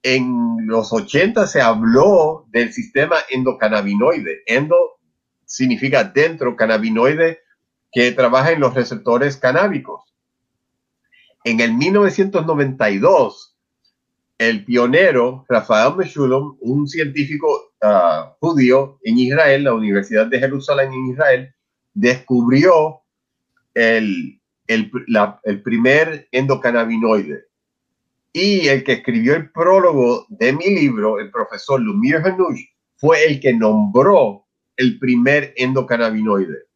[0.04, 4.44] En los 80 se habló del sistema endocannabinoide.
[4.46, 5.00] Endo
[5.46, 7.40] significa dentro cannabinoide
[7.92, 10.14] que trabaja en los receptores canábicos.
[11.44, 13.58] En el 1992,
[14.38, 21.08] el pionero Rafael Meshulam, un científico ah, judío en Israel, la Universidad de Jerusalén en
[21.08, 21.56] Israel,
[21.96, 23.02] descubrió
[23.74, 24.39] el,
[24.70, 27.46] el, primer endocannabinoide.
[28.32, 32.62] Y el que escribió el prólogo de mi libro, el profesor Lumir Hanush,
[32.96, 34.46] fue el que nombró
[34.78, 36.68] el primer endocannabinoide.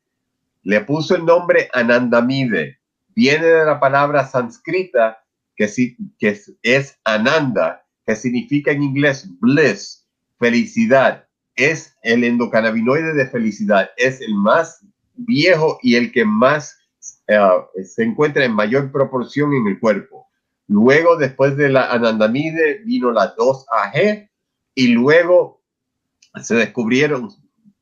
[0.64, 2.80] Le puso el nombre Anandamide.
[3.16, 5.24] Viene de la palabra sánscrita
[5.56, 5.70] que,
[6.18, 10.08] que es Ananda, que significa en inglés bliss,
[10.39, 11.28] felicidad.
[11.56, 13.91] Es el endocannabinoide de felicidad.
[13.98, 14.84] Es el más
[15.14, 16.80] viejo y el que más
[17.28, 17.39] eh,
[17.84, 20.28] se encuentra en mayor proporción en el cuerpo.
[20.67, 24.30] Luego, después de la anandamide, vino la 2AG
[24.76, 25.61] y luego
[26.41, 27.30] se descubrieron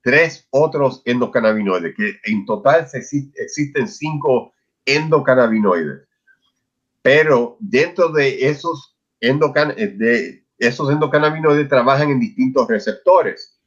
[0.01, 4.53] tres otros endocannabinoides, que en total existen cinco
[4.85, 6.07] endocannabinoides.
[7.01, 13.59] Pero dentro de esos, endocan de esos endocannabinoides trabajan en distintos receptores.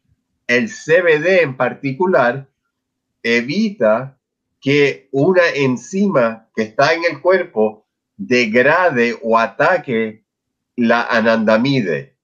[0.47, 2.49] El CBD en particular
[3.23, 4.19] evita
[4.65, 7.87] que una enzima que está en el cuerpo
[8.17, 10.25] degrade o ataque
[10.75, 12.17] la anandamide.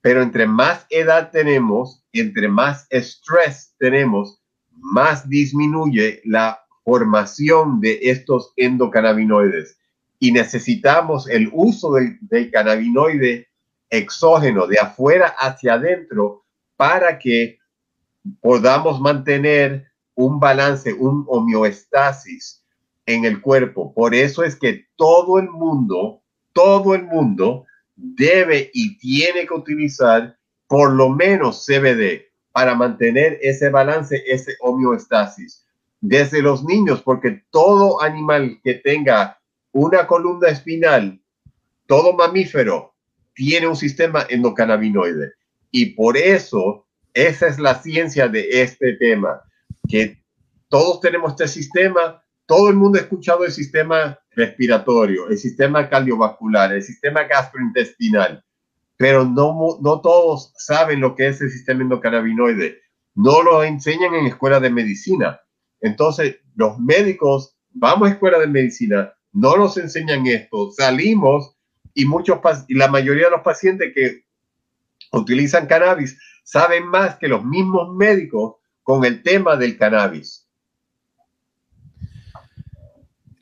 [0.00, 4.42] Pero entre más edad tenemos, entre más estrés tenemos,
[4.72, 9.78] más disminuye la formación de estos endocannabinoides.
[10.18, 13.46] Y necesitamos el uso del, del cannabinoide
[13.88, 16.44] exógeno de afuera hacia adentro
[16.76, 17.60] para que
[18.40, 22.64] podamos mantener un balance, un homeostasis
[23.06, 23.92] en el cuerpo.
[23.94, 30.36] Por eso es que todo el mundo, todo el mundo debe y tiene que utilizar
[30.66, 35.66] por lo menos CBD para mantener ese balance, ese homeostasis.
[36.00, 39.38] Desde los niños, porque todo animal que tenga
[39.70, 41.20] una columna espinal,
[41.86, 42.94] todo mamífero,
[43.34, 45.32] tiene un sistema endocannabinoide.
[45.70, 49.42] Y por eso, esa es la ciencia de este tema
[49.88, 50.22] que
[50.68, 56.72] todos tenemos este sistema, todo el mundo ha escuchado el sistema respiratorio, el sistema cardiovascular,
[56.72, 58.44] el sistema gastrointestinal,
[58.96, 62.80] pero no, no todos saben lo que es el sistema endocannabinoide.
[63.14, 65.40] No lo enseñan en escuela de medicina.
[65.80, 71.56] Entonces, los médicos, vamos a escuela de medicina, no nos enseñan esto, salimos
[71.94, 74.24] y muchos y la mayoría de los pacientes que
[75.12, 80.46] utilizan cannabis saben más que los mismos médicos con el tema del cannabis.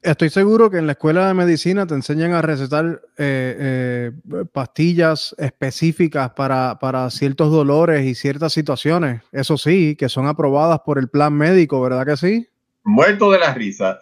[0.03, 5.35] Estoy seguro que en la escuela de medicina te enseñan a recetar eh, eh, pastillas
[5.37, 9.21] específicas para, para, ciertos dolores y ciertas situaciones.
[9.31, 12.49] Eso sí, que son aprobadas por el plan médico, ¿verdad que sí?
[12.83, 13.99] Muerto de la risa.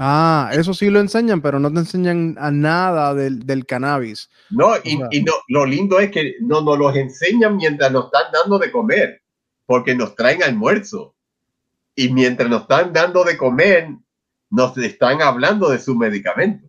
[0.00, 4.28] Ah, eso sí lo enseñan, pero no te enseñan a nada del, del cannabis.
[4.50, 8.32] No, y, y no, lo lindo es que no nos los enseñan mientras nos están
[8.32, 9.22] dando de comer
[9.68, 11.14] porque nos traen almuerzo.
[11.94, 13.90] Y mientras nos están dando de comer,
[14.48, 16.66] nos están hablando de su medicamento.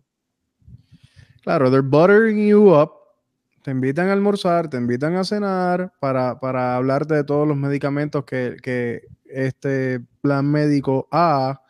[1.42, 2.92] Claro, they're buttering you up.
[3.62, 8.24] Te invitan a almorzar, te invitan a cenar para, para hablarte de todos los medicamentos
[8.26, 11.62] que, que este plan médico A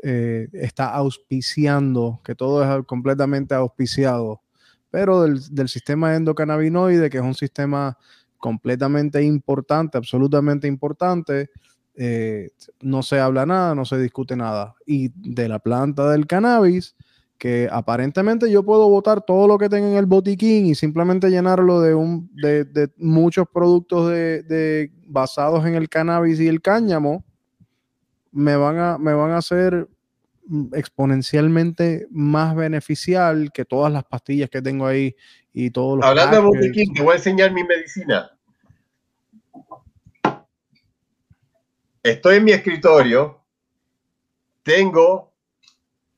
[0.00, 4.42] eh, está auspiciando, que todo es completamente auspiciado,
[4.90, 7.98] pero del, del sistema endocannabinoide, que es un sistema
[8.42, 11.50] completamente importante, absolutamente importante,
[11.94, 14.74] eh, no se habla nada, no se discute nada.
[14.84, 16.96] Y de la planta del cannabis,
[17.38, 21.80] que aparentemente yo puedo botar todo lo que tenga en el botiquín y simplemente llenarlo
[21.80, 27.24] de, un, de, muchos productos de, basados en el cannabis y el cáñamo,
[28.32, 29.88] me van a, me van a hacer
[30.72, 35.14] exponencialmente más beneficial que todas las pastillas que tengo ahí
[35.52, 38.30] y todos los Hablando de botiquín, te voy a enseñar mi medicina.
[42.02, 43.40] estoy en mi escritorio,
[44.64, 45.32] tengo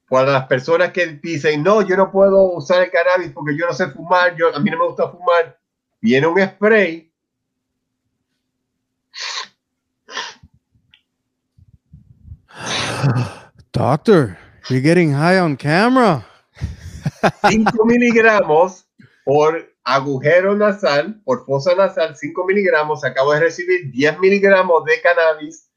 [0.08, 3.72] para las personas que dicen, no, yo no puedo usar el cannabis porque yo no
[3.74, 5.58] sé fumar, yo, a mí no me gusta fumar,
[6.00, 7.12] viene un spray.
[13.74, 14.38] Doctor,
[14.70, 16.24] you're getting high on camera.
[17.50, 18.86] 5 miligramos
[19.24, 23.04] por agujero nasal, por fosa nasal, 5 miligramos.
[23.04, 25.68] Acabo de recibir 10 miligramos de cannabis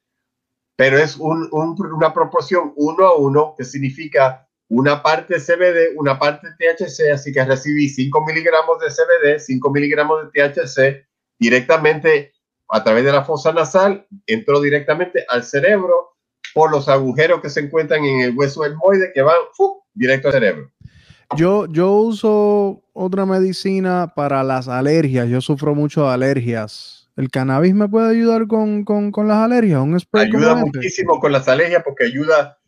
[0.77, 7.13] pero es una proporción uno a uno, que significa una parte CBD, una parte THC,
[7.13, 11.07] así que recibí 5 miligramos de CBD, 5 miligramos de THC
[11.39, 12.33] directamente
[12.69, 16.16] a través de la fosa nasal, entró directamente al cerebro
[16.57, 19.35] por los agujeros que se encuentran en el hueso delmoide que van
[19.93, 20.71] directo al cerebro.
[21.35, 27.73] Yo, yo uso otra medicina para las alergias, yo sufro mucho de alergias ¿El cannabis
[27.73, 28.85] me puede ayudar con,
[29.27, 29.81] las alergias?
[29.81, 32.59] ¿Un spray ayuda muchísimo con las alergias porque ayuda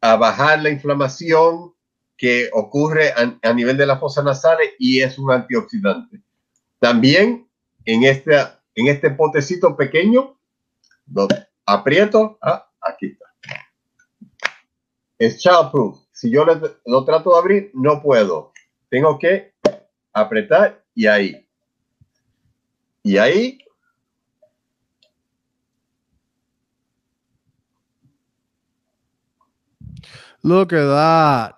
[0.00, 1.72] a bajar la inflamación
[2.16, 6.20] que ocurre a, nivel de las fosas nasales y es un antioxidante.
[6.80, 7.48] También
[7.84, 8.36] en este,
[8.74, 10.36] en este potecito pequeño,
[11.64, 13.23] aprieto, ah, aquí está.
[15.18, 15.98] Es childproof.
[16.12, 18.52] Si yo lo trato de abrir, no puedo.
[18.88, 19.52] Tengo que
[20.12, 21.46] apretar y ahí.
[23.02, 23.58] Y ahí
[30.44, 31.54] Look at that.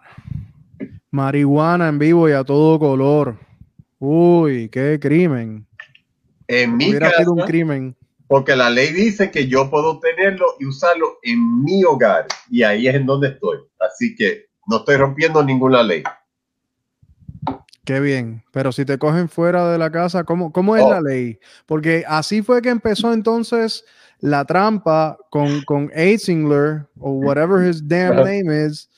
[1.11, 3.37] Marihuana en vivo y a todo color.
[3.99, 5.67] Uy, qué crimen.
[6.47, 7.96] En mi Hubiera sido un crimen.
[8.29, 12.27] Porque la ley dice que yo puedo tenerlo y usarlo en mi hogar.
[12.51, 13.59] Y ahí es en donde estoy.
[13.79, 16.03] Así que no estoy rompiendo ninguna ley.
[17.85, 18.43] Qué bien.
[18.51, 21.03] Pero si te cogen fuera de la casa, ¿cómo, cómo es la oh.
[21.03, 21.39] ley?
[21.67, 23.85] Porque así fue que empezó entonces
[24.19, 28.91] la trampa con, con Aisingler o whatever his damn name is,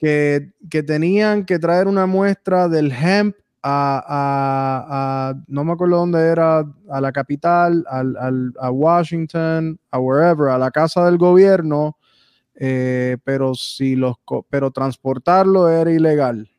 [0.00, 6.64] que, que tenían que traer una muestra del hemp a, no me acuerdo dónde era,
[6.90, 11.96] a la capital, al, a Washington, a wherever, a la casa del gobierno,
[12.54, 14.16] eh, pero si los
[14.50, 16.50] pero transportarlo era ilegal.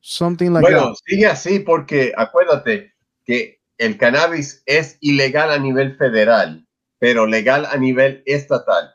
[0.00, 6.66] Something like bueno, sigue así porque acuérdate que el cannabis es ilegal a nivel federal
[7.00, 8.94] pero legal a nivel estatal.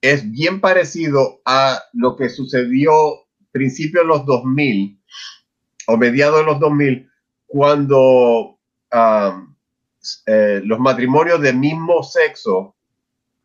[0.00, 2.92] Es bien parecido a lo que sucedió
[3.50, 5.01] principios de los 2000
[5.92, 7.10] o mediados de los 2000,
[7.46, 8.58] cuando
[10.26, 12.74] eh, los matrimonios de mismo sexo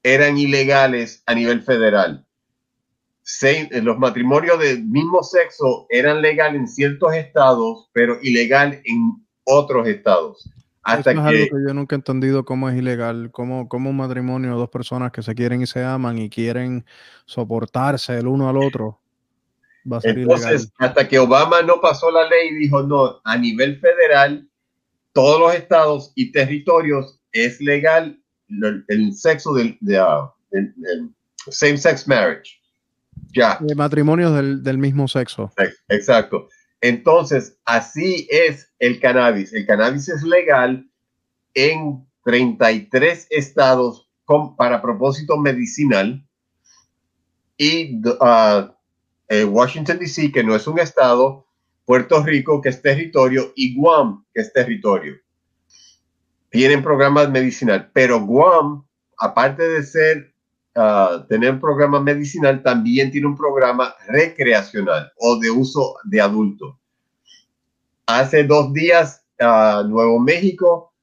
[0.02, 2.26] eran ilegales a nivel federal.
[3.82, 10.50] los matrimonios de mismo sexo eran legales en ciertos estados, pero ilegal en otros estados.
[10.84, 14.52] Hasta es algo que yo nunca he entendido cómo es ilegal, cómo, cómo un matrimonio
[14.52, 16.86] de dos personas que se quieren y se aman y quieren
[17.26, 19.02] soportarse el uno al otro.
[19.92, 23.38] Va a ser Entonces, hasta que Obama no pasó la ley y dijo, no, a
[23.38, 24.48] nivel federal,
[25.14, 28.20] todos los estados y territorios es legal
[28.88, 30.34] el, sexo del, ah,
[31.50, 32.62] same-sex marriage.
[33.34, 33.58] Ya.
[33.62, 35.52] De matrimonios del, del mismo sexo.
[35.90, 36.48] Exacto.
[36.82, 39.54] Entonces, así es el cannabis.
[39.54, 40.88] El cannabis es legal
[41.54, 44.08] en 33 estados
[44.58, 46.24] para propósito medicinal
[47.58, 48.70] y uh,
[49.30, 51.46] eh, Washington, D.C., que no es un estado,
[51.86, 55.16] Puerto Rico, que es territorio, y Guam, que es territorio.
[56.50, 58.86] Tienen programas medicinal, pero Guam,
[59.18, 60.34] aparte de ser
[60.76, 66.80] uh, tener un programa medicinal, también tiene un programa recreacional o de uso de adulto.
[68.06, 70.94] Hace dos días, uh, Nuevo México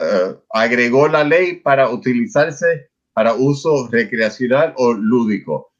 [0.00, 5.72] uh, agregó la ley para utilizarse para uso recreacional o lúdico.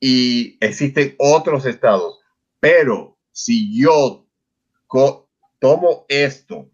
[0.00, 2.18] Y existen otros estados.
[2.58, 4.26] Pero si yo
[5.60, 6.68] tomo esto,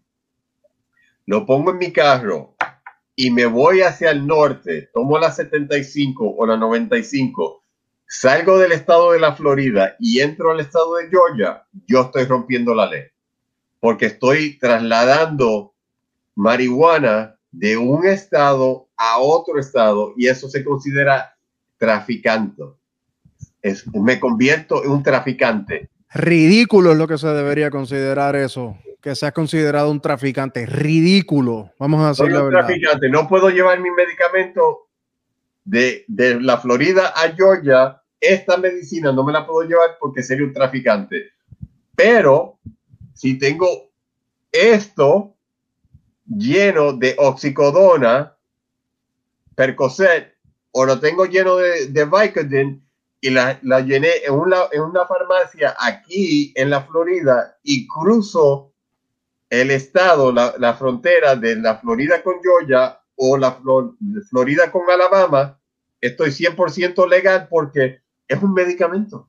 [1.25, 2.55] lo pongo en mi carro
[3.15, 7.61] y me voy hacia el norte, tomo la 75 o la 95,
[8.07, 12.73] salgo del estado de la Florida y entro al estado de Georgia, yo estoy rompiendo
[12.73, 13.03] la ley.
[13.79, 15.75] Porque estoy trasladando
[16.35, 21.35] marihuana de un estado a otro estado y eso se considera
[21.77, 22.63] traficante.
[23.67, 25.89] Es, me convierto en un traficante.
[26.13, 28.77] Ridículo es lo que se debería considerar eso
[29.07, 30.65] que sea considerado un traficante.
[30.65, 31.71] Ridículo.
[31.79, 33.09] Vamos a hacer un traficante.
[33.09, 34.89] No puedo llevar mi medicamento
[35.63, 38.01] de, de la Florida a Georgia.
[38.19, 41.31] Esta medicina no me la puedo llevar porque sería un traficante.
[41.95, 42.59] Pero
[43.13, 43.91] si tengo
[44.51, 45.35] esto
[46.25, 48.35] lleno de oxicodona,
[49.55, 50.35] Percocet,
[50.71, 52.86] o lo tengo lleno de, de Vicodin
[53.19, 58.73] y la, la llené en una, en una farmacia aquí en la Florida y cruzo
[59.49, 63.59] el estado, la, frontera de la Florida con Georgia o la
[64.29, 65.59] Florida con Alabama,
[66.01, 69.27] estoy 100% legal porque es un medicamento.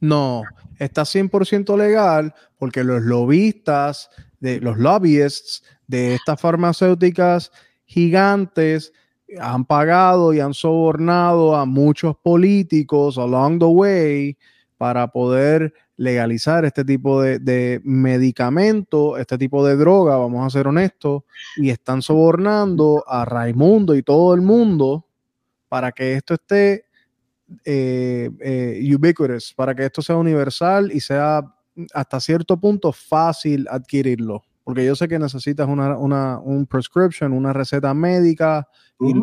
[0.00, 0.42] No,
[0.78, 4.10] está 100% legal porque los lobistas,
[4.40, 7.52] de, los lobbyists de estas farmacéuticas
[7.84, 8.92] gigantes
[9.40, 14.36] han pagado y han sobornado a muchos políticos along the way
[14.76, 21.22] para poder legalizar este tipo de, medicamento, este tipo de droga, vamos a ser honestos,
[21.56, 25.06] y están sobornando a Raimundo y todo el mundo
[25.68, 26.86] para que esto esté
[27.64, 31.42] eh, eh, ubiquitous, para que esto sea universal y sea
[31.94, 34.42] hasta cierto punto fácil adquirirlo.
[34.64, 38.68] Porque yo sé que necesitas una, una un prescription, una receta médica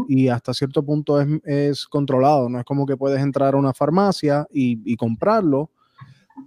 [0.07, 2.49] y, hasta cierto punto es, controlado.
[2.49, 5.71] No es como que puedes entrar a una farmacia y, comprarlo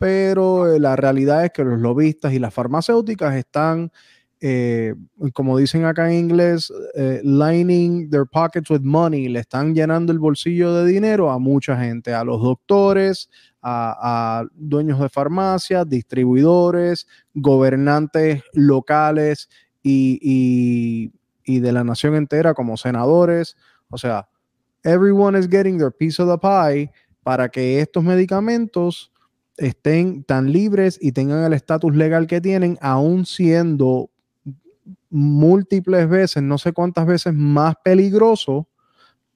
[0.01, 3.93] pero eh, la realidad es que los lobistas y las farmacéuticas están,
[4.41, 4.95] eh,
[5.35, 10.19] como dicen acá en inglés, eh, lining their pockets with money, le están llenando el
[10.19, 13.29] bolsillo de dinero a mucha gente, a los doctores,
[13.63, 19.51] a, dueños de farmacias, distribuidores, gobernantes locales
[19.83, 21.13] y
[21.47, 23.57] de la nación entera como senadores.
[23.91, 24.29] O sea,
[24.85, 26.91] everyone is getting their piece of the pie
[27.23, 29.13] para que estos medicamentos
[29.57, 34.11] estén tan libres y tengan el estatus legal que tienen, aún siendo
[35.11, 38.69] múltiples veces, no sé cuántas veces más peligroso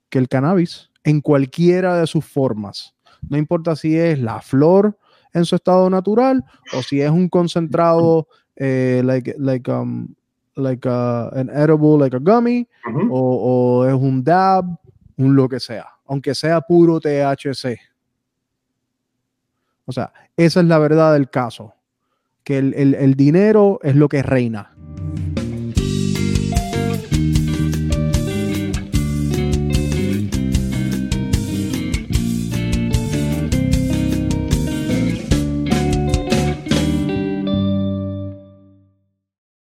[0.09, 2.95] que el cannabis en cualquiera de sus formas.
[3.29, 4.99] No importa si es la flor
[5.33, 8.27] en su estado natural o si es un concentrado
[8.57, 10.15] eh, like, like, um,
[10.57, 12.67] like uh, an edible, like a gummy,
[13.11, 14.65] o, o es un dab,
[15.17, 17.79] un lo que sea, aunque sea puro THC.
[19.87, 21.75] O sea, esa es la verdad del caso,
[22.43, 24.75] que el, dinero es lo que reina.